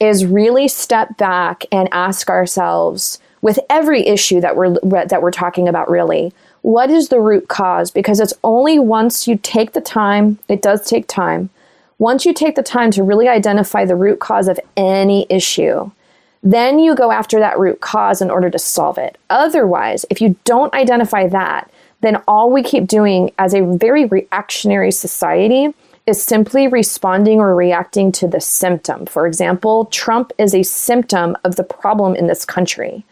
is 0.00 0.24
really 0.26 0.68
step 0.68 1.16
back 1.16 1.64
and 1.70 1.88
ask 1.92 2.28
ourselves 2.28 3.20
with 3.42 3.58
every 3.68 4.06
issue 4.06 4.40
that 4.40 4.56
we're 4.56 4.78
that 4.80 5.20
we're 5.20 5.30
talking 5.30 5.68
about 5.68 5.90
really 5.90 6.32
what 6.62 6.90
is 6.90 7.08
the 7.08 7.20
root 7.20 7.48
cause 7.48 7.90
because 7.90 8.20
it's 8.20 8.32
only 8.42 8.78
once 8.78 9.28
you 9.28 9.36
take 9.36 9.72
the 9.72 9.80
time 9.80 10.38
it 10.48 10.62
does 10.62 10.86
take 10.86 11.06
time 11.06 11.50
once 11.98 12.24
you 12.24 12.32
take 12.32 12.54
the 12.54 12.62
time 12.62 12.90
to 12.90 13.02
really 13.02 13.28
identify 13.28 13.84
the 13.84 13.96
root 13.96 14.20
cause 14.20 14.48
of 14.48 14.58
any 14.76 15.26
issue 15.28 15.90
then 16.42 16.78
you 16.78 16.94
go 16.94 17.12
after 17.12 17.38
that 17.38 17.58
root 17.58 17.80
cause 17.80 18.20
in 18.20 18.30
order 18.30 18.50
to 18.50 18.58
solve 18.58 18.98
it 18.98 19.16
otherwise 19.30 20.04
if 20.10 20.20
you 20.20 20.36
don't 20.44 20.74
identify 20.74 21.26
that 21.26 21.70
then 22.00 22.22
all 22.26 22.50
we 22.50 22.62
keep 22.62 22.86
doing 22.86 23.30
as 23.38 23.54
a 23.54 23.64
very 23.76 24.04
reactionary 24.06 24.90
society 24.90 25.72
is 26.06 26.22
simply 26.22 26.66
responding 26.66 27.38
or 27.38 27.54
reacting 27.54 28.10
to 28.10 28.26
the 28.26 28.40
symptom. 28.40 29.06
For 29.06 29.26
example, 29.26 29.86
Trump 29.86 30.32
is 30.36 30.54
a 30.54 30.64
symptom 30.64 31.36
of 31.44 31.56
the 31.56 31.62
problem 31.62 32.16
in 32.16 32.26
this 32.26 32.44
country. 32.44 33.04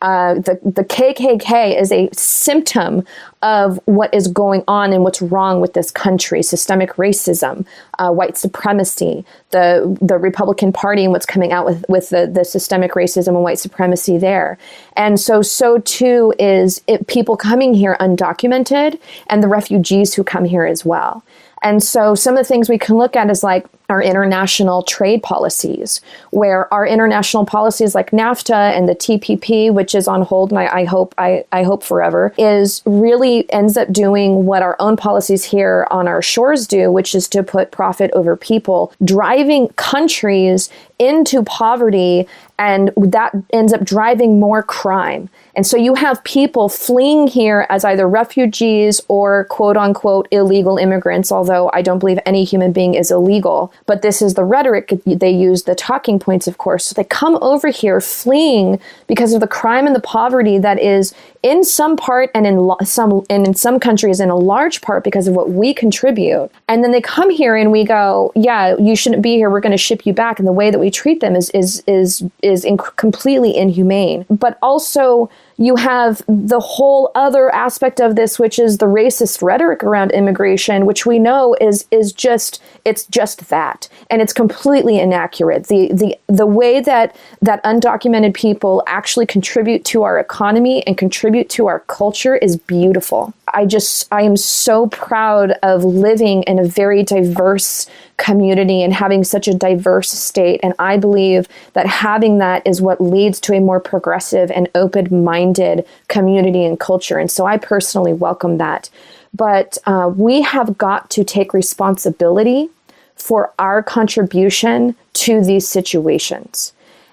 Uh, 0.00 0.34
the, 0.34 0.60
the 0.64 0.84
KKK 0.84 1.80
is 1.80 1.90
a 1.90 2.08
symptom 2.12 3.04
of 3.42 3.80
what 3.86 4.12
is 4.14 4.28
going 4.28 4.62
on 4.68 4.92
and 4.92 5.02
what's 5.02 5.20
wrong 5.20 5.60
with 5.60 5.74
this 5.74 5.90
country 5.90 6.42
systemic 6.42 6.92
racism, 6.94 7.66
uh, 7.98 8.10
white 8.10 8.36
supremacy, 8.36 9.24
the, 9.50 9.98
the 10.00 10.16
Republican 10.16 10.72
Party 10.72 11.04
and 11.04 11.12
what's 11.12 11.26
coming 11.26 11.52
out 11.52 11.64
with, 11.64 11.84
with 11.88 12.10
the, 12.10 12.26
the 12.26 12.44
systemic 12.44 12.92
racism 12.92 13.28
and 13.28 13.42
white 13.42 13.58
supremacy 13.58 14.18
there. 14.18 14.56
And 14.96 15.18
so, 15.18 15.42
so 15.42 15.78
too 15.78 16.32
is 16.38 16.80
it, 16.86 17.06
people 17.08 17.36
coming 17.36 17.74
here 17.74 17.96
undocumented 18.00 19.00
and 19.26 19.42
the 19.42 19.48
refugees 19.48 20.14
who 20.14 20.22
come 20.22 20.44
here 20.44 20.64
as 20.64 20.84
well. 20.84 21.24
And 21.62 21.82
so 21.82 22.14
some 22.14 22.36
of 22.36 22.44
the 22.44 22.48
things 22.48 22.68
we 22.68 22.78
can 22.78 22.96
look 22.96 23.16
at 23.16 23.30
is 23.30 23.42
like 23.42 23.66
our 23.88 24.02
international 24.02 24.82
trade 24.82 25.22
policies, 25.22 26.02
where 26.30 26.72
our 26.72 26.86
international 26.86 27.46
policies 27.46 27.94
like 27.94 28.10
NAFTA 28.10 28.76
and 28.76 28.86
the 28.86 28.94
TPP, 28.94 29.72
which 29.72 29.94
is 29.94 30.06
on 30.06 30.22
hold, 30.22 30.50
and 30.50 30.58
I, 30.58 30.80
I 30.80 30.84
hope 30.84 31.14
I, 31.16 31.44
I 31.52 31.62
hope 31.62 31.82
forever, 31.82 32.34
is 32.36 32.82
really 32.84 33.50
ends 33.50 33.78
up 33.78 33.90
doing 33.90 34.44
what 34.44 34.62
our 34.62 34.76
own 34.78 34.96
policies 34.96 35.42
here 35.42 35.86
on 35.90 36.06
our 36.06 36.20
shores 36.20 36.66
do, 36.66 36.92
which 36.92 37.14
is 37.14 37.28
to 37.28 37.42
put 37.42 37.70
profit 37.70 38.10
over 38.12 38.36
people, 38.36 38.92
driving 39.02 39.68
countries 39.68 40.68
into 40.98 41.42
poverty, 41.44 42.28
and 42.58 42.90
that 42.96 43.32
ends 43.52 43.72
up 43.72 43.84
driving 43.84 44.38
more 44.38 44.62
crime. 44.62 45.30
And 45.58 45.66
so 45.66 45.76
you 45.76 45.96
have 45.96 46.22
people 46.22 46.68
fleeing 46.68 47.26
here 47.26 47.66
as 47.68 47.84
either 47.84 48.06
refugees 48.06 49.00
or 49.08 49.46
quote 49.46 49.76
unquote 49.76 50.28
illegal 50.30 50.76
immigrants, 50.78 51.32
although 51.32 51.68
I 51.74 51.82
don't 51.82 51.98
believe 51.98 52.20
any 52.24 52.44
human 52.44 52.70
being 52.70 52.94
is 52.94 53.10
illegal. 53.10 53.72
But 53.86 54.02
this 54.02 54.22
is 54.22 54.34
the 54.34 54.44
rhetoric 54.44 54.92
they 55.04 55.32
use, 55.32 55.64
the 55.64 55.74
talking 55.74 56.20
points, 56.20 56.46
of 56.46 56.58
course. 56.58 56.84
So 56.84 56.94
they 56.94 57.02
come 57.02 57.40
over 57.42 57.70
here 57.70 58.00
fleeing 58.00 58.78
because 59.08 59.32
of 59.32 59.40
the 59.40 59.48
crime 59.48 59.88
and 59.88 59.96
the 59.96 60.00
poverty 60.00 60.58
that 60.58 60.78
is 60.78 61.12
in 61.42 61.64
some 61.64 61.96
part 61.96 62.30
and 62.36 62.46
in 62.46 62.58
lo- 62.58 62.76
some 62.84 63.24
and 63.28 63.44
in 63.44 63.54
some 63.54 63.80
countries 63.80 64.20
in 64.20 64.30
a 64.30 64.36
large 64.36 64.80
part 64.80 65.02
because 65.02 65.26
of 65.26 65.34
what 65.34 65.50
we 65.50 65.74
contribute. 65.74 66.50
And 66.68 66.84
then 66.84 66.92
they 66.92 67.00
come 67.00 67.30
here 67.30 67.56
and 67.56 67.72
we 67.72 67.82
go, 67.82 68.30
yeah, 68.36 68.76
you 68.78 68.94
shouldn't 68.94 69.22
be 69.22 69.34
here. 69.34 69.50
We're 69.50 69.58
going 69.58 69.72
to 69.72 69.76
ship 69.76 70.06
you 70.06 70.12
back. 70.12 70.38
And 70.38 70.46
the 70.46 70.52
way 70.52 70.70
that 70.70 70.78
we 70.78 70.88
treat 70.88 71.20
them 71.20 71.34
is 71.34 71.50
is 71.50 71.82
is 71.88 72.22
is 72.42 72.64
inc- 72.64 72.94
completely 72.94 73.56
inhumane. 73.56 74.24
But 74.30 74.56
also 74.62 75.28
you 75.58 75.74
have 75.74 76.22
the 76.28 76.60
whole 76.60 77.10
other 77.16 77.52
aspect 77.52 78.00
of 78.00 78.16
this 78.16 78.38
which 78.38 78.58
is 78.58 78.78
the 78.78 78.86
racist 78.86 79.42
rhetoric 79.42 79.82
around 79.82 80.12
immigration 80.12 80.86
which 80.86 81.04
we 81.04 81.18
know 81.18 81.56
is 81.60 81.84
is 81.90 82.12
just 82.12 82.62
it's 82.84 83.06
just 83.06 83.48
that 83.48 83.88
and 84.10 84.20
it's 84.22 84.32
completely 84.32 84.98
inaccurate 84.98 85.66
the 85.68 85.88
the 85.92 86.16
the 86.28 86.46
way 86.46 86.80
that 86.80 87.14
that 87.40 87.62
undocumented 87.64 88.34
people 88.34 88.82
actually 88.86 89.26
contribute 89.26 89.84
to 89.84 90.02
our 90.02 90.18
economy 90.18 90.86
and 90.86 90.96
contribute 90.98 91.48
to 91.48 91.66
our 91.66 91.80
culture 91.80 92.36
is 92.36 92.56
beautiful 92.56 93.32
i 93.54 93.64
just 93.64 94.06
i 94.12 94.22
am 94.22 94.36
so 94.36 94.86
proud 94.88 95.52
of 95.62 95.84
living 95.84 96.42
in 96.44 96.58
a 96.58 96.64
very 96.64 97.02
diverse 97.02 97.88
community 98.18 98.82
and 98.82 98.92
having 98.92 99.24
such 99.24 99.48
a 99.48 99.54
diverse 99.54 100.10
state. 100.10 100.60
And 100.62 100.74
I 100.78 100.98
believe 100.98 101.48
that 101.72 101.86
having 101.86 102.38
that 102.38 102.66
is 102.66 102.82
what 102.82 103.00
leads 103.00 103.40
to 103.40 103.54
a 103.54 103.60
more 103.60 103.80
progressive 103.80 104.50
and 104.50 104.68
open 104.74 105.24
minded 105.24 105.86
community 106.08 106.64
and 106.64 106.78
culture. 106.78 107.18
And 107.18 107.30
so 107.30 107.46
I 107.46 107.56
personally 107.56 108.12
welcome 108.12 108.58
that. 108.58 108.90
But 109.34 109.78
uh, 109.86 110.10
we 110.14 110.42
have 110.42 110.78
got 110.78 111.10
to 111.10 111.24
take 111.24 111.52
responsibility 111.52 112.70
for 113.14 113.52
our 113.58 113.82
contribution 113.82 114.94
to 115.12 115.44
these 115.44 115.68
situations. 115.68 116.72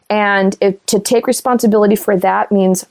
And 0.10 0.56
if, 0.62 0.86
to 0.86 1.00
take 1.00 1.28
responsibility 1.28 1.96
for 1.96 2.16
that 2.18 2.52
means 2.52 2.86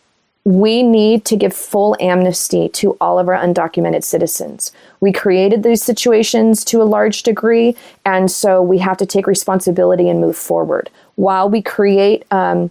we 0.45 0.83
need 0.83 1.25
to 1.25 1.37
give 1.37 1.55
full 1.55 1.97
amnesty 2.01 2.69
to 2.69 2.97
all 3.01 3.19
of 3.19 3.29
our 3.29 3.37
undocumented 3.37 4.05
citizens. 4.05 4.73
We 5.01 5.11
created 5.11 5.63
these 5.63 5.83
situations 5.83 6.65
to 6.67 6.83
a 6.83 6.85
large 6.85 7.23
degree, 7.23 7.77
and 8.05 8.31
so 8.31 8.61
we 8.61 8.79
have 8.79 8.99
to 8.99 9.07
take 9.07 9.27
responsibility 9.27 10.09
and 10.09 10.21
move 10.21 10.37
forward. 10.37 10.91
While 11.15 11.49
we 11.49 11.63
create, 11.63 12.25
um, 12.31 12.71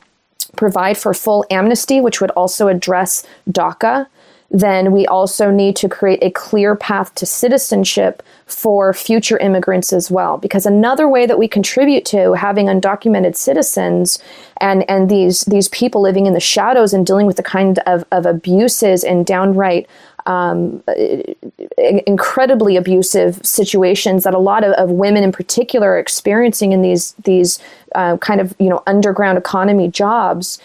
provide 0.56 1.00
for 1.00 1.16
full 1.16 1.46
amnesty, 1.50 2.00
which 2.00 2.22
would 2.22 2.32
also 2.32 2.68
address 2.68 3.26
DACA, 3.50 4.06
then 4.54 4.92
we 4.92 5.08
also 5.08 5.50
need 5.50 5.76
to 5.76 5.90
create 5.90 6.20
a 6.22 6.30
clear 6.30 6.76
path 6.76 7.14
to 7.16 7.26
citizenship 7.26 8.22
for 8.46 8.94
future 8.94 9.40
immigrants 9.40 9.92
as 9.92 10.12
well. 10.12 10.38
Because 10.38 10.68
another 10.68 11.10
way 11.10 11.26
that 11.26 11.40
we 11.40 11.48
contribute 11.48 12.06
to 12.06 12.34
having 12.34 12.68
undocumented 12.68 13.36
citizens 13.36 14.20
and, 14.58 14.88
and 14.88 15.10
these, 15.10 15.42
these 15.46 15.70
people 15.70 16.02
living 16.02 16.28
in 16.28 16.34
the 16.34 16.40
shadows 16.40 16.94
and 16.94 17.06
dealing 17.06 17.26
with 17.26 17.38
the 17.38 17.44
kind 17.44 17.80
of, 17.88 18.06
of 18.12 18.28
abuses 18.28 19.04
and 19.04 19.26
downright 19.26 19.90
um, 20.26 20.82
incredibly 21.78 22.78
abusive 22.78 23.46
situations 23.46 24.24
that 24.24 24.34
a 24.34 24.40
lot 24.40 24.64
of, 24.64 24.72
of, 24.74 24.90
women 24.90 25.22
in 25.22 25.34
particular 25.34 25.92
are 25.92 26.00
experiencing 26.00 26.72
in 26.72 26.82
these 26.82 27.12
these 27.26 27.60
uh, 27.96 28.16
kind 28.18 28.40
of 28.40 28.56
you 28.58 28.70
know 28.70 28.82
underground 28.88 29.38
economy 29.38 29.90
jobs 29.90 30.60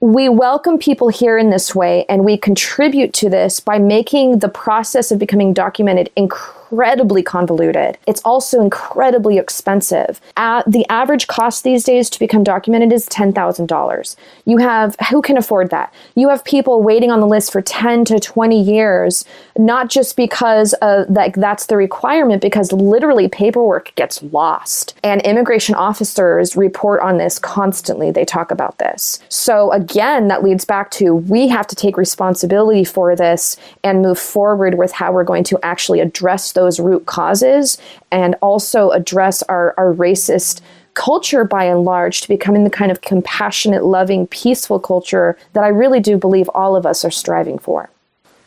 we 0.00 0.28
welcome 0.28 0.78
people 0.78 1.08
here 1.08 1.36
in 1.36 1.50
this 1.50 1.74
way 1.74 2.04
and 2.08 2.24
we 2.24 2.36
contribute 2.36 3.12
to 3.12 3.28
this 3.28 3.58
by 3.58 3.80
making 3.80 4.38
the 4.38 4.48
process 4.48 5.10
of 5.10 5.18
becoming 5.18 5.52
documented 5.52 6.08
incredibly 6.14 6.57
incredibly 6.70 7.22
convoluted. 7.22 7.98
It's 8.06 8.20
also 8.22 8.60
incredibly 8.60 9.38
expensive. 9.38 10.20
Uh, 10.36 10.62
the 10.66 10.86
average 10.88 11.26
cost 11.26 11.64
these 11.64 11.84
days 11.84 12.10
to 12.10 12.18
become 12.18 12.44
documented 12.44 12.92
is 12.92 13.08
$10,000. 13.08 14.16
You 14.44 14.58
have, 14.58 14.96
who 15.10 15.22
can 15.22 15.36
afford 15.36 15.70
that? 15.70 15.92
You 16.14 16.28
have 16.28 16.44
people 16.44 16.82
waiting 16.82 17.10
on 17.10 17.20
the 17.20 17.26
list 17.26 17.52
for 17.52 17.62
10 17.62 18.04
to 18.06 18.20
20 18.20 18.60
years, 18.60 19.24
not 19.56 19.88
just 19.88 20.16
because 20.16 20.74
of, 20.74 21.08
like, 21.10 21.36
that's 21.36 21.66
the 21.66 21.76
requirement, 21.76 22.42
because 22.42 22.72
literally 22.72 23.28
paperwork 23.28 23.94
gets 23.94 24.22
lost. 24.24 24.98
And 25.02 25.22
immigration 25.22 25.74
officers 25.74 26.56
report 26.56 27.00
on 27.00 27.18
this 27.18 27.38
constantly. 27.38 28.10
They 28.10 28.24
talk 28.24 28.50
about 28.50 28.78
this. 28.78 29.20
So, 29.28 29.72
again, 29.72 30.28
that 30.28 30.42
leads 30.42 30.64
back 30.64 30.90
to 30.92 31.14
we 31.14 31.48
have 31.48 31.66
to 31.68 31.76
take 31.76 31.96
responsibility 31.96 32.84
for 32.84 33.16
this 33.16 33.56
and 33.82 34.02
move 34.02 34.18
forward 34.18 34.76
with 34.76 34.92
how 34.92 35.12
we're 35.12 35.24
going 35.24 35.44
to 35.44 35.58
actually 35.62 36.00
address 36.00 36.52
those 36.58 36.80
root 36.80 37.06
causes 37.06 37.78
and 38.10 38.34
also 38.42 38.90
address 38.90 39.42
our, 39.44 39.74
our 39.78 39.94
racist 39.94 40.60
culture 40.94 41.44
by 41.44 41.64
and 41.64 41.84
large 41.84 42.20
to 42.22 42.28
becoming 42.28 42.64
the 42.64 42.70
kind 42.70 42.90
of 42.90 43.00
compassionate, 43.02 43.84
loving, 43.84 44.26
peaceful 44.26 44.80
culture 44.80 45.38
that 45.52 45.62
I 45.62 45.68
really 45.68 46.00
do 46.00 46.18
believe 46.18 46.50
all 46.54 46.74
of 46.74 46.84
us 46.84 47.04
are 47.04 47.10
striving 47.10 47.58
for. 47.58 47.88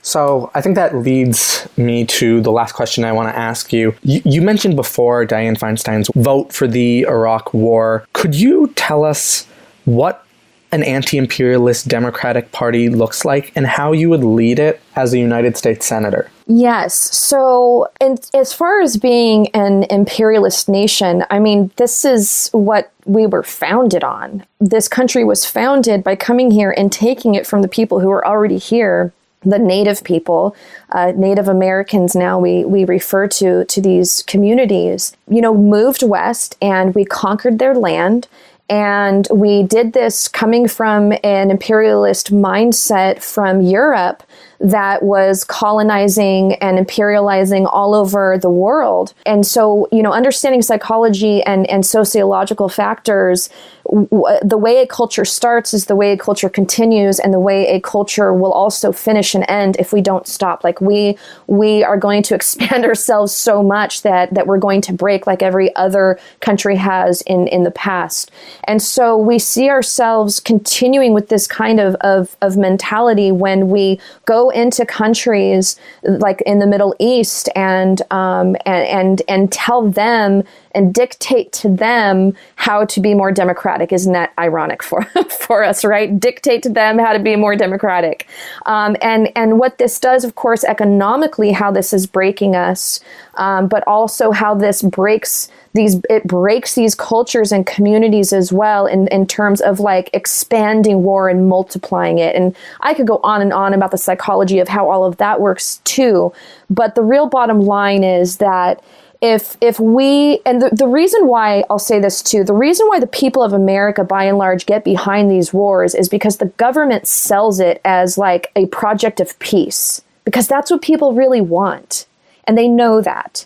So 0.02 0.52
I 0.54 0.62
think 0.62 0.76
that 0.76 0.96
leads 0.96 1.68
me 1.78 2.06
to 2.06 2.42
the 2.42 2.52
last 2.52 2.74
question 2.74 3.06
I 3.06 3.12
want 3.12 3.30
to 3.30 3.38
ask 3.38 3.72
you. 3.72 3.96
you. 4.02 4.22
You, 4.26 4.42
mentioned 4.42 4.76
before 4.76 5.26
Dianne 5.26 5.58
Feinstein's 5.58 6.10
vote 6.16 6.52
for 6.52 6.68
the 6.68 7.04
Iraq 7.04 7.54
War. 7.54 8.06
Could 8.14 8.36
you 8.36 8.68
tell 8.76 9.06
us 9.06 9.46
what 9.86 10.26
an 10.72 10.84
anti 10.84 11.18
imperialist 11.18 11.88
Democratic 11.88 12.52
Party 12.52 12.90
looks 12.90 13.26
like 13.26 13.52
and 13.56 13.68
how 13.68 13.92
you 13.92 14.10
would 14.10 14.24
lead 14.24 14.60
it 14.60 14.82
as 14.96 15.14
a 15.14 15.20
United 15.20 15.58
States 15.58 15.86
Senator. 15.86 16.30
Yes. 16.48 16.96
So, 16.96 17.90
in, 18.00 18.18
as 18.34 18.54
far 18.54 18.82
as 18.82 18.98
being 18.98 19.48
an 19.50 19.84
imperialist 19.90 20.70
nation, 20.70 21.26
I 21.30 21.40
mean, 21.40 21.72
this 21.78 22.06
is 22.06 22.50
what 22.52 22.92
we 23.06 23.26
were 23.26 23.44
founded 23.44 24.04
on. 24.04 24.46
This 24.60 24.88
country 24.88 25.24
was 25.24 25.46
founded 25.46 26.04
by 26.04 26.16
coming 26.16 26.52
here 26.52 26.74
and 26.78 26.92
taking 26.92 27.36
it 27.36 27.48
from 27.48 27.62
the 27.62 27.68
people 27.68 28.00
who 28.00 28.08
were 28.08 28.26
already 28.26 28.58
here 28.58 29.14
the 29.44 29.60
native 29.60 30.04
people, 30.04 30.56
uh, 30.92 31.14
Native 31.16 31.48
Americans 31.48 32.16
now 32.16 32.40
we, 32.40 32.64
we 32.64 32.86
refer 32.86 33.28
to 33.28 33.66
to 33.66 33.82
these 33.82 34.24
communities, 34.24 35.18
you 35.28 35.42
know, 35.42 35.56
moved 35.56 36.04
west 36.04 36.56
and 36.62 36.94
we 36.94 37.06
conquered 37.06 37.58
their 37.58 37.74
land 37.74 38.28
and 38.72 39.28
we 39.34 39.64
did 39.64 39.92
this 39.92 40.30
coming 40.30 40.66
from 40.66 41.12
an 41.26 41.52
imperialist 41.52 42.32
mindset 42.32 43.22
from 43.22 43.60
Europe 43.60 44.24
that 44.64 45.04
was 45.04 45.44
colonizing 45.44 46.54
and 46.56 46.78
imperializing 46.78 47.68
all 47.72 47.94
over 47.94 48.38
the 48.38 48.50
world. 48.50 49.14
And 49.26 49.46
so, 49.46 49.88
you 49.92 50.04
know, 50.04 50.14
understanding 50.14 50.62
psychology 50.62 51.42
and, 51.44 51.68
and 51.70 51.86
sociological 51.86 52.70
factors 52.70 53.50
the 53.90 54.58
way 54.58 54.78
a 54.78 54.88
culture 54.88 55.26
starts 55.26 55.74
is 55.74 55.86
the 55.86 55.96
way 55.96 56.12
a 56.12 56.18
culture 56.18 56.50
continues 56.50 57.20
and 57.20 57.34
the 57.34 57.40
way 57.40 57.68
a 57.68 57.80
culture 57.82 58.34
will 58.34 58.52
also 58.52 58.92
finish 58.92 59.34
and 59.34 59.44
end 59.50 59.76
if 59.80 59.92
we 59.92 60.02
don't 60.02 60.28
stop 60.28 60.64
like 60.64 60.80
we 60.80 61.18
we 61.48 61.84
are 61.84 61.98
going 61.98 62.22
to 62.22 62.36
expand 62.42 62.86
ourselves 62.86 63.36
so 63.36 63.64
much 63.64 64.04
that 64.04 64.34
that 64.34 64.48
we're 64.48 64.60
going 64.60 64.82
to 64.82 64.94
break 64.94 65.26
like 65.26 65.42
every 65.42 65.76
other 65.76 66.20
country 66.40 66.76
has 66.76 67.22
in 67.24 67.48
in 67.48 67.64
the 67.64 67.72
past 67.72 68.32
and 68.66 68.82
so 68.82 69.18
we 69.18 69.40
see 69.40 69.70
ourselves 69.70 70.40
continuing 70.40 71.14
with 71.14 71.30
this 71.30 71.48
kind 71.48 71.80
of 71.80 71.96
of, 71.96 72.38
of 72.42 72.56
mentality 72.58 73.32
when 73.32 73.70
we 73.70 74.00
go 74.26 74.51
into 74.52 74.86
countries 74.86 75.76
like 76.04 76.42
in 76.46 76.60
the 76.60 76.68
middle 76.68 76.96
east 77.00 77.50
and 77.56 78.02
um 78.12 78.56
and 78.66 78.88
and, 78.88 79.22
and 79.28 79.52
tell 79.52 79.90
them 79.90 80.44
and 80.74 80.94
dictate 80.94 81.52
to 81.54 81.70
them 81.70 82.34
how 82.56 82.86
to 82.86 83.00
be 83.00 83.14
more 83.14 83.32
democratic. 83.32 83.92
Isn't 83.92 84.14
that 84.14 84.34
ironic 84.40 84.84
for 84.84 85.04
for 85.30 85.64
us, 85.64 85.84
right? 85.84 86.20
Dictate 86.20 86.64
to 86.64 86.70
them 86.70 86.98
how 86.98 87.14
to 87.14 87.20
be 87.20 87.36
more 87.36 87.56
democratic. 87.56 88.28
Um, 88.66 88.96
and 89.02 89.32
and 89.36 89.60
what 89.60 89.78
this 89.78 90.00
does, 90.00 90.24
of 90.24 90.36
course, 90.36 90.64
economically, 90.64 91.52
how 91.52 91.72
this 91.72 91.94
is 91.94 92.08
breaking 92.08 92.56
us, 92.56 93.00
um, 93.36 93.68
but 93.68 93.86
also 93.88 94.32
how 94.32 94.56
this 94.56 94.82
breaks 94.82 95.50
these 95.74 96.02
it 96.10 96.26
breaks 96.26 96.76
these 96.76 96.96
cultures 96.96 97.52
and 97.52 97.66
communities 97.66 98.34
as 98.34 98.52
well 98.52 98.86
in, 98.86 99.08
in 99.08 99.26
terms 99.26 99.62
of 99.62 99.80
like 99.80 100.10
expanding 100.14 101.04
war 101.04 101.30
and 101.30 101.48
multiplying 101.48 102.18
it 102.18 102.36
and 102.36 102.56
i 102.82 102.94
could 102.94 103.08
go 103.08 103.20
on 103.24 103.42
and 103.42 103.54
on 103.54 103.74
about 103.74 103.92
the 103.92 103.98
psychology 103.98 104.60
of 104.60 104.68
how 104.68 104.90
all 104.90 105.06
of 105.06 105.18
that 105.18 105.40
works 105.40 105.80
too 105.84 106.34
but 106.70 106.96
the 106.96 107.04
real 107.04 107.28
bottom 107.28 107.62
line 107.62 108.04
is 108.04 108.38
that 108.38 108.84
if 109.22 109.56
if 109.62 109.80
we 109.80 110.40
and 110.46 110.62
the, 110.62 110.70
the 110.72 110.88
reason 110.88 111.28
why 111.28 111.64
I'll 111.70 111.80
say 111.80 112.00
this 112.00 112.24
too, 112.24 112.44
the 112.44 112.54
reason 112.54 112.88
why 112.88 113.00
the 113.00 113.08
people 113.08 113.44
of 113.44 113.54
America 113.54 114.04
by 114.04 114.24
and 114.26 114.38
large 114.38 114.66
get 114.66 114.84
behind 114.84 115.30
these 115.30 115.54
wars 115.54 115.94
is 115.94 116.10
because 116.10 116.38
the 116.38 116.48
government 116.48 117.08
sells 117.08 117.60
it 117.60 117.80
as 117.86 118.18
like 118.18 118.52
a 118.56 118.66
project 118.68 119.20
of 119.20 119.38
peace. 119.40 120.02
Because 120.26 120.48
that's 120.48 120.70
what 120.72 120.82
people 120.82 121.14
really 121.14 121.42
want. 121.42 122.06
And 122.46 122.58
they 122.58 122.68
know 122.68 123.02
that. 123.02 123.46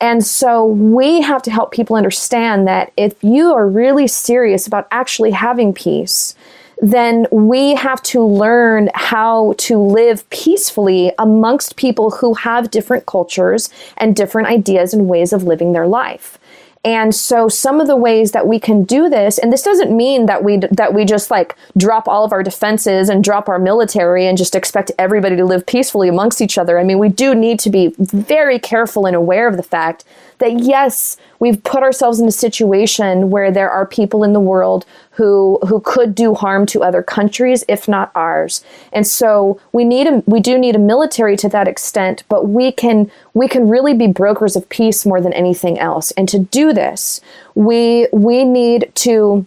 And 0.00 0.24
so 0.24 0.64
we 0.64 1.22
have 1.22 1.42
to 1.42 1.50
help 1.50 1.72
people 1.72 1.96
understand 1.96 2.66
that 2.68 2.92
if 2.96 3.22
you 3.22 3.52
are 3.52 3.66
really 3.68 4.06
serious 4.06 4.66
about 4.66 4.86
actually 4.90 5.30
having 5.30 5.72
peace, 5.72 6.34
then 6.78 7.26
we 7.30 7.74
have 7.74 8.02
to 8.02 8.22
learn 8.22 8.90
how 8.94 9.54
to 9.58 9.78
live 9.78 10.28
peacefully 10.30 11.12
amongst 11.18 11.76
people 11.76 12.10
who 12.10 12.34
have 12.34 12.70
different 12.70 13.06
cultures 13.06 13.70
and 13.96 14.14
different 14.14 14.48
ideas 14.48 14.92
and 14.92 15.08
ways 15.08 15.32
of 15.32 15.42
living 15.42 15.72
their 15.72 15.86
life. 15.86 16.38
And 16.86 17.12
so 17.12 17.48
some 17.48 17.80
of 17.80 17.88
the 17.88 17.96
ways 17.96 18.30
that 18.30 18.46
we 18.46 18.60
can 18.60 18.84
do 18.84 19.08
this, 19.08 19.38
and 19.38 19.52
this 19.52 19.62
doesn't 19.62 19.94
mean 19.94 20.26
that 20.26 20.44
we 20.44 20.58
that 20.70 20.94
we 20.94 21.04
just 21.04 21.32
like 21.32 21.56
drop 21.76 22.06
all 22.06 22.24
of 22.24 22.32
our 22.32 22.44
defenses 22.44 23.08
and 23.08 23.24
drop 23.24 23.48
our 23.48 23.58
military 23.58 24.24
and 24.28 24.38
just 24.38 24.54
expect 24.54 24.92
everybody 24.96 25.34
to 25.34 25.44
live 25.44 25.66
peacefully 25.66 26.08
amongst 26.08 26.40
each 26.40 26.56
other. 26.56 26.78
I 26.78 26.84
mean, 26.84 27.00
we 27.00 27.08
do 27.08 27.34
need 27.34 27.58
to 27.60 27.70
be 27.70 27.92
very 27.98 28.60
careful 28.60 29.04
and 29.04 29.16
aware 29.16 29.48
of 29.48 29.56
the 29.56 29.64
fact 29.64 30.04
that 30.38 30.60
yes, 30.60 31.16
we've 31.40 31.60
put 31.64 31.82
ourselves 31.82 32.20
in 32.20 32.28
a 32.28 32.32
situation 32.32 33.30
where 33.30 33.50
there 33.50 33.70
are 33.70 33.84
people 33.84 34.22
in 34.22 34.32
the 34.32 34.38
world 34.38 34.86
who 35.16 35.58
who 35.66 35.80
could 35.80 36.14
do 36.14 36.34
harm 36.34 36.66
to 36.66 36.82
other 36.82 37.02
countries 37.02 37.64
if 37.68 37.88
not 37.88 38.10
ours. 38.14 38.62
And 38.92 39.06
so 39.06 39.58
we 39.72 39.84
need 39.84 40.06
a 40.06 40.22
we 40.26 40.40
do 40.40 40.58
need 40.58 40.76
a 40.76 40.78
military 40.78 41.36
to 41.38 41.48
that 41.48 41.66
extent, 41.66 42.22
but 42.28 42.48
we 42.48 42.70
can 42.70 43.10
we 43.32 43.48
can 43.48 43.68
really 43.68 43.94
be 43.94 44.06
brokers 44.06 44.56
of 44.56 44.68
peace 44.68 45.06
more 45.06 45.20
than 45.20 45.32
anything 45.32 45.78
else. 45.78 46.10
And 46.12 46.28
to 46.28 46.38
do 46.38 46.72
this, 46.72 47.20
we 47.54 48.08
we 48.12 48.44
need 48.44 48.92
to 49.06 49.46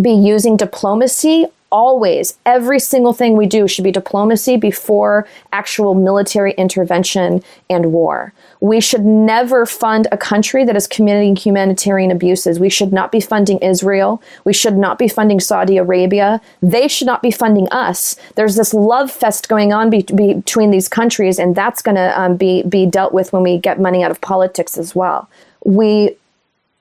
be 0.00 0.12
using 0.12 0.56
diplomacy 0.56 1.46
always, 1.76 2.38
every 2.46 2.80
single 2.80 3.12
thing 3.12 3.36
we 3.36 3.44
do 3.44 3.68
should 3.68 3.84
be 3.84 3.92
diplomacy 3.92 4.56
before 4.56 5.28
actual 5.52 5.94
military 5.94 6.52
intervention 6.52 7.42
and 7.68 7.92
war. 7.92 8.32
We 8.60 8.80
should 8.80 9.04
never 9.04 9.66
fund 9.66 10.08
a 10.10 10.16
country 10.16 10.64
that 10.64 10.74
is 10.74 10.86
committing 10.86 11.36
humanitarian 11.36 12.10
abuses. 12.10 12.58
We 12.58 12.70
should 12.70 12.94
not 12.94 13.12
be 13.12 13.20
funding 13.20 13.58
Israel. 13.58 14.22
We 14.44 14.54
should 14.54 14.78
not 14.78 14.98
be 14.98 15.06
funding 15.06 15.38
Saudi 15.38 15.76
Arabia. 15.76 16.40
They 16.62 16.88
should 16.88 17.06
not 17.12 17.20
be 17.20 17.30
funding 17.30 17.68
us. 17.68 18.16
There's 18.36 18.56
this 18.56 18.72
love 18.72 19.10
fest 19.10 19.50
going 19.50 19.74
on 19.74 19.90
be- 19.90 20.14
be- 20.20 20.32
between 20.32 20.70
these 20.70 20.88
countries, 20.88 21.38
and 21.38 21.54
that's 21.54 21.82
going 21.82 21.96
to 21.96 22.08
um, 22.18 22.36
be, 22.36 22.62
be 22.62 22.86
dealt 22.86 23.12
with 23.12 23.34
when 23.34 23.42
we 23.42 23.58
get 23.58 23.78
money 23.78 24.02
out 24.02 24.10
of 24.10 24.22
politics 24.22 24.78
as 24.78 24.94
well. 24.94 25.28
We 25.62 26.16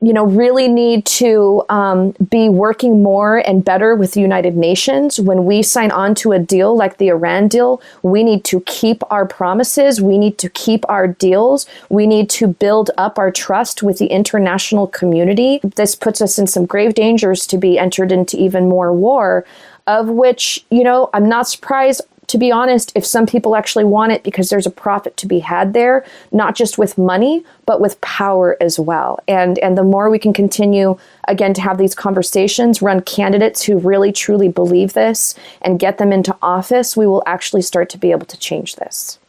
you 0.02 0.14
know, 0.14 0.26
really 0.26 0.68
need 0.68 1.06
to 1.06 1.64
um, 1.70 2.12
be 2.30 2.50
working 2.50 3.02
more 3.02 3.38
and 3.38 3.64
better 3.64 3.96
with 3.96 4.12
the 4.12 4.20
United 4.20 4.56
Nations. 4.56 5.20
When 5.20 5.46
we 5.46 5.64
sign 5.64 5.90
on 5.90 6.16
to 6.16 6.34
a 6.34 6.40
deal 6.40 6.76
like 6.76 6.98
the 6.98 7.08
Iran 7.08 7.48
deal, 7.48 7.82
we 8.04 8.24
need 8.24 8.44
to 8.46 8.60
keep 8.62 9.02
our 9.10 9.26
promises. 9.26 10.02
We 10.02 10.18
need 10.18 10.38
to 10.40 10.50
keep 10.50 10.84
our 10.90 11.08
deals. 11.08 11.66
We 11.90 12.08
need 12.08 12.30
to 12.32 12.48
build 12.48 12.92
up 12.98 13.18
our 13.18 13.32
trust 13.32 13.84
with 13.84 13.98
the 13.98 14.08
international 14.08 14.88
community. 14.88 15.60
This 15.64 15.96
puts 15.96 16.22
us 16.22 16.38
in 16.38 16.48
some 16.48 16.66
grave 16.66 16.94
dangers 16.94 17.48
to 17.48 17.58
be 17.58 17.80
entered 17.80 18.12
into 18.12 18.38
even 18.38 18.68
more 18.68 18.92
war, 18.92 19.46
of 19.88 20.10
which, 20.10 20.66
you 20.70 20.84
know, 20.84 21.10
I'm 21.14 21.30
not 21.30 21.48
surprised 21.48 22.02
to 22.28 22.38
be 22.38 22.52
honest, 22.52 22.92
if 22.96 23.06
some 23.06 23.26
people 23.26 23.56
actually 23.56 23.86
want 23.86 24.12
it 24.12 24.24
because 24.24 24.50
there's 24.50 24.66
a 24.66 24.72
profit 24.72 25.18
to 25.18 25.28
be 25.28 25.40
had 25.40 25.74
there, 25.74 26.06
not 26.32 26.56
just 26.56 26.78
with 26.78 26.98
money, 26.98 27.44
but 27.66 27.82
with 27.82 28.00
power 28.02 28.58
as 28.62 28.80
well. 28.80 29.20
And 29.28 29.60
and 29.60 29.78
the 29.78 29.84
more 29.84 30.10
we 30.10 30.20
can 30.20 30.34
continue 30.34 30.98
again 31.28 31.54
to 31.56 31.62
have 31.62 31.78
these 31.78 31.96
conversations, 31.96 32.82
run 32.82 33.02
candidates 33.02 33.64
who 33.64 33.78
really 33.78 34.12
truly 34.12 34.50
believe 34.50 34.94
this 34.94 35.36
and 35.62 35.80
get 35.80 35.98
them 35.98 36.12
into 36.12 36.36
office, 36.42 36.98
we 36.98 37.08
will 37.08 37.24
actually 37.26 37.62
start 37.62 37.90
to 37.90 37.98
be 37.98 38.12
able 38.12 38.26
to 38.28 38.38
change 38.38 38.76
this. 38.76 39.20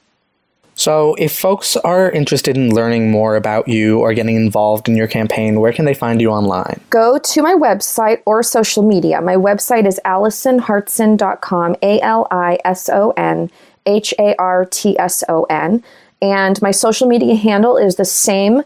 So, 0.79 1.15
if 1.15 1.35
folks 1.35 1.75
are 1.79 2.11
interested 2.11 2.55
in 2.55 2.75
learning 2.75 3.11
more 3.11 3.35
about 3.35 3.67
you 3.67 3.99
or 3.99 4.13
getting 4.13 4.37
involved 4.37 4.91
in 4.91 4.95
your 4.95 5.07
campaign, 5.07 5.59
where 5.59 5.73
can 5.73 5.87
they 5.87 5.95
find 5.95 6.21
you 6.21 6.29
online? 6.29 6.81
Go 6.91 7.17
to 7.19 7.43
my 7.43 7.55
website 7.55 8.21
or 8.27 8.43
social 8.43 8.83
media. 8.83 9.23
My 9.23 9.37
website 9.37 9.87
is 9.87 9.99
alisonhartson.com, 10.05 11.77
A 11.81 12.01
L 12.03 12.29
I 12.31 12.59
S 12.67 12.91
O 12.91 13.15
N 13.17 13.51
H 13.87 14.13
A 14.19 14.37
R 14.39 14.67
T 14.67 14.99
S 14.99 15.25
O 15.31 15.45
N. 15.45 15.83
And 16.21 16.61
my 16.61 16.73
social 16.73 17.09
media 17.09 17.37
handle 17.37 17.79
is 17.79 17.97
the 17.97 18.05
same 18.05 18.63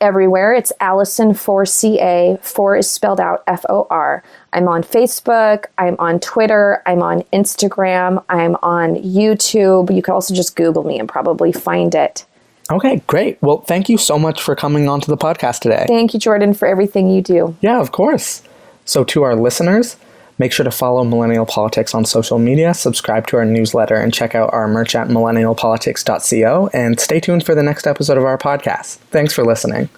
everywhere. 0.00 0.52
It's 0.54 0.72
Allison4CA. 0.80 2.42
Four 2.42 2.76
is 2.76 2.90
spelled 2.90 3.20
out 3.20 3.42
F 3.46 3.64
O 3.68 3.86
R. 3.90 4.22
I'm 4.52 4.68
on 4.68 4.82
Facebook. 4.82 5.66
I'm 5.78 5.96
on 5.98 6.20
Twitter. 6.20 6.82
I'm 6.86 7.02
on 7.02 7.22
Instagram. 7.32 8.24
I'm 8.28 8.56
on 8.56 8.96
YouTube. 8.96 9.94
You 9.94 10.02
could 10.02 10.12
also 10.12 10.34
just 10.34 10.56
Google 10.56 10.84
me 10.84 10.98
and 10.98 11.08
probably 11.08 11.52
find 11.52 11.94
it. 11.94 12.26
Okay, 12.70 13.02
great. 13.06 13.40
Well, 13.42 13.58
thank 13.58 13.88
you 13.88 13.98
so 13.98 14.18
much 14.18 14.40
for 14.40 14.56
coming 14.56 14.88
on 14.88 15.00
to 15.02 15.10
the 15.10 15.18
podcast 15.18 15.60
today. 15.60 15.84
Thank 15.86 16.14
you, 16.14 16.20
Jordan, 16.20 16.54
for 16.54 16.66
everything 16.66 17.10
you 17.10 17.20
do. 17.20 17.56
Yeah, 17.60 17.80
of 17.80 17.92
course. 17.92 18.42
So, 18.86 19.04
to 19.04 19.22
our 19.22 19.34
listeners, 19.34 19.96
Make 20.38 20.52
sure 20.52 20.64
to 20.64 20.70
follow 20.70 21.04
Millennial 21.04 21.46
Politics 21.46 21.94
on 21.94 22.04
social 22.04 22.38
media, 22.38 22.74
subscribe 22.74 23.26
to 23.28 23.36
our 23.36 23.44
newsletter, 23.44 23.96
and 23.96 24.12
check 24.12 24.34
out 24.34 24.52
our 24.52 24.66
merch 24.68 24.94
at 24.94 25.08
millennialpolitics.co. 25.08 26.70
And 26.72 26.98
stay 26.98 27.20
tuned 27.20 27.46
for 27.46 27.54
the 27.54 27.62
next 27.62 27.86
episode 27.86 28.18
of 28.18 28.24
our 28.24 28.38
podcast. 28.38 28.96
Thanks 29.10 29.32
for 29.32 29.44
listening. 29.44 29.88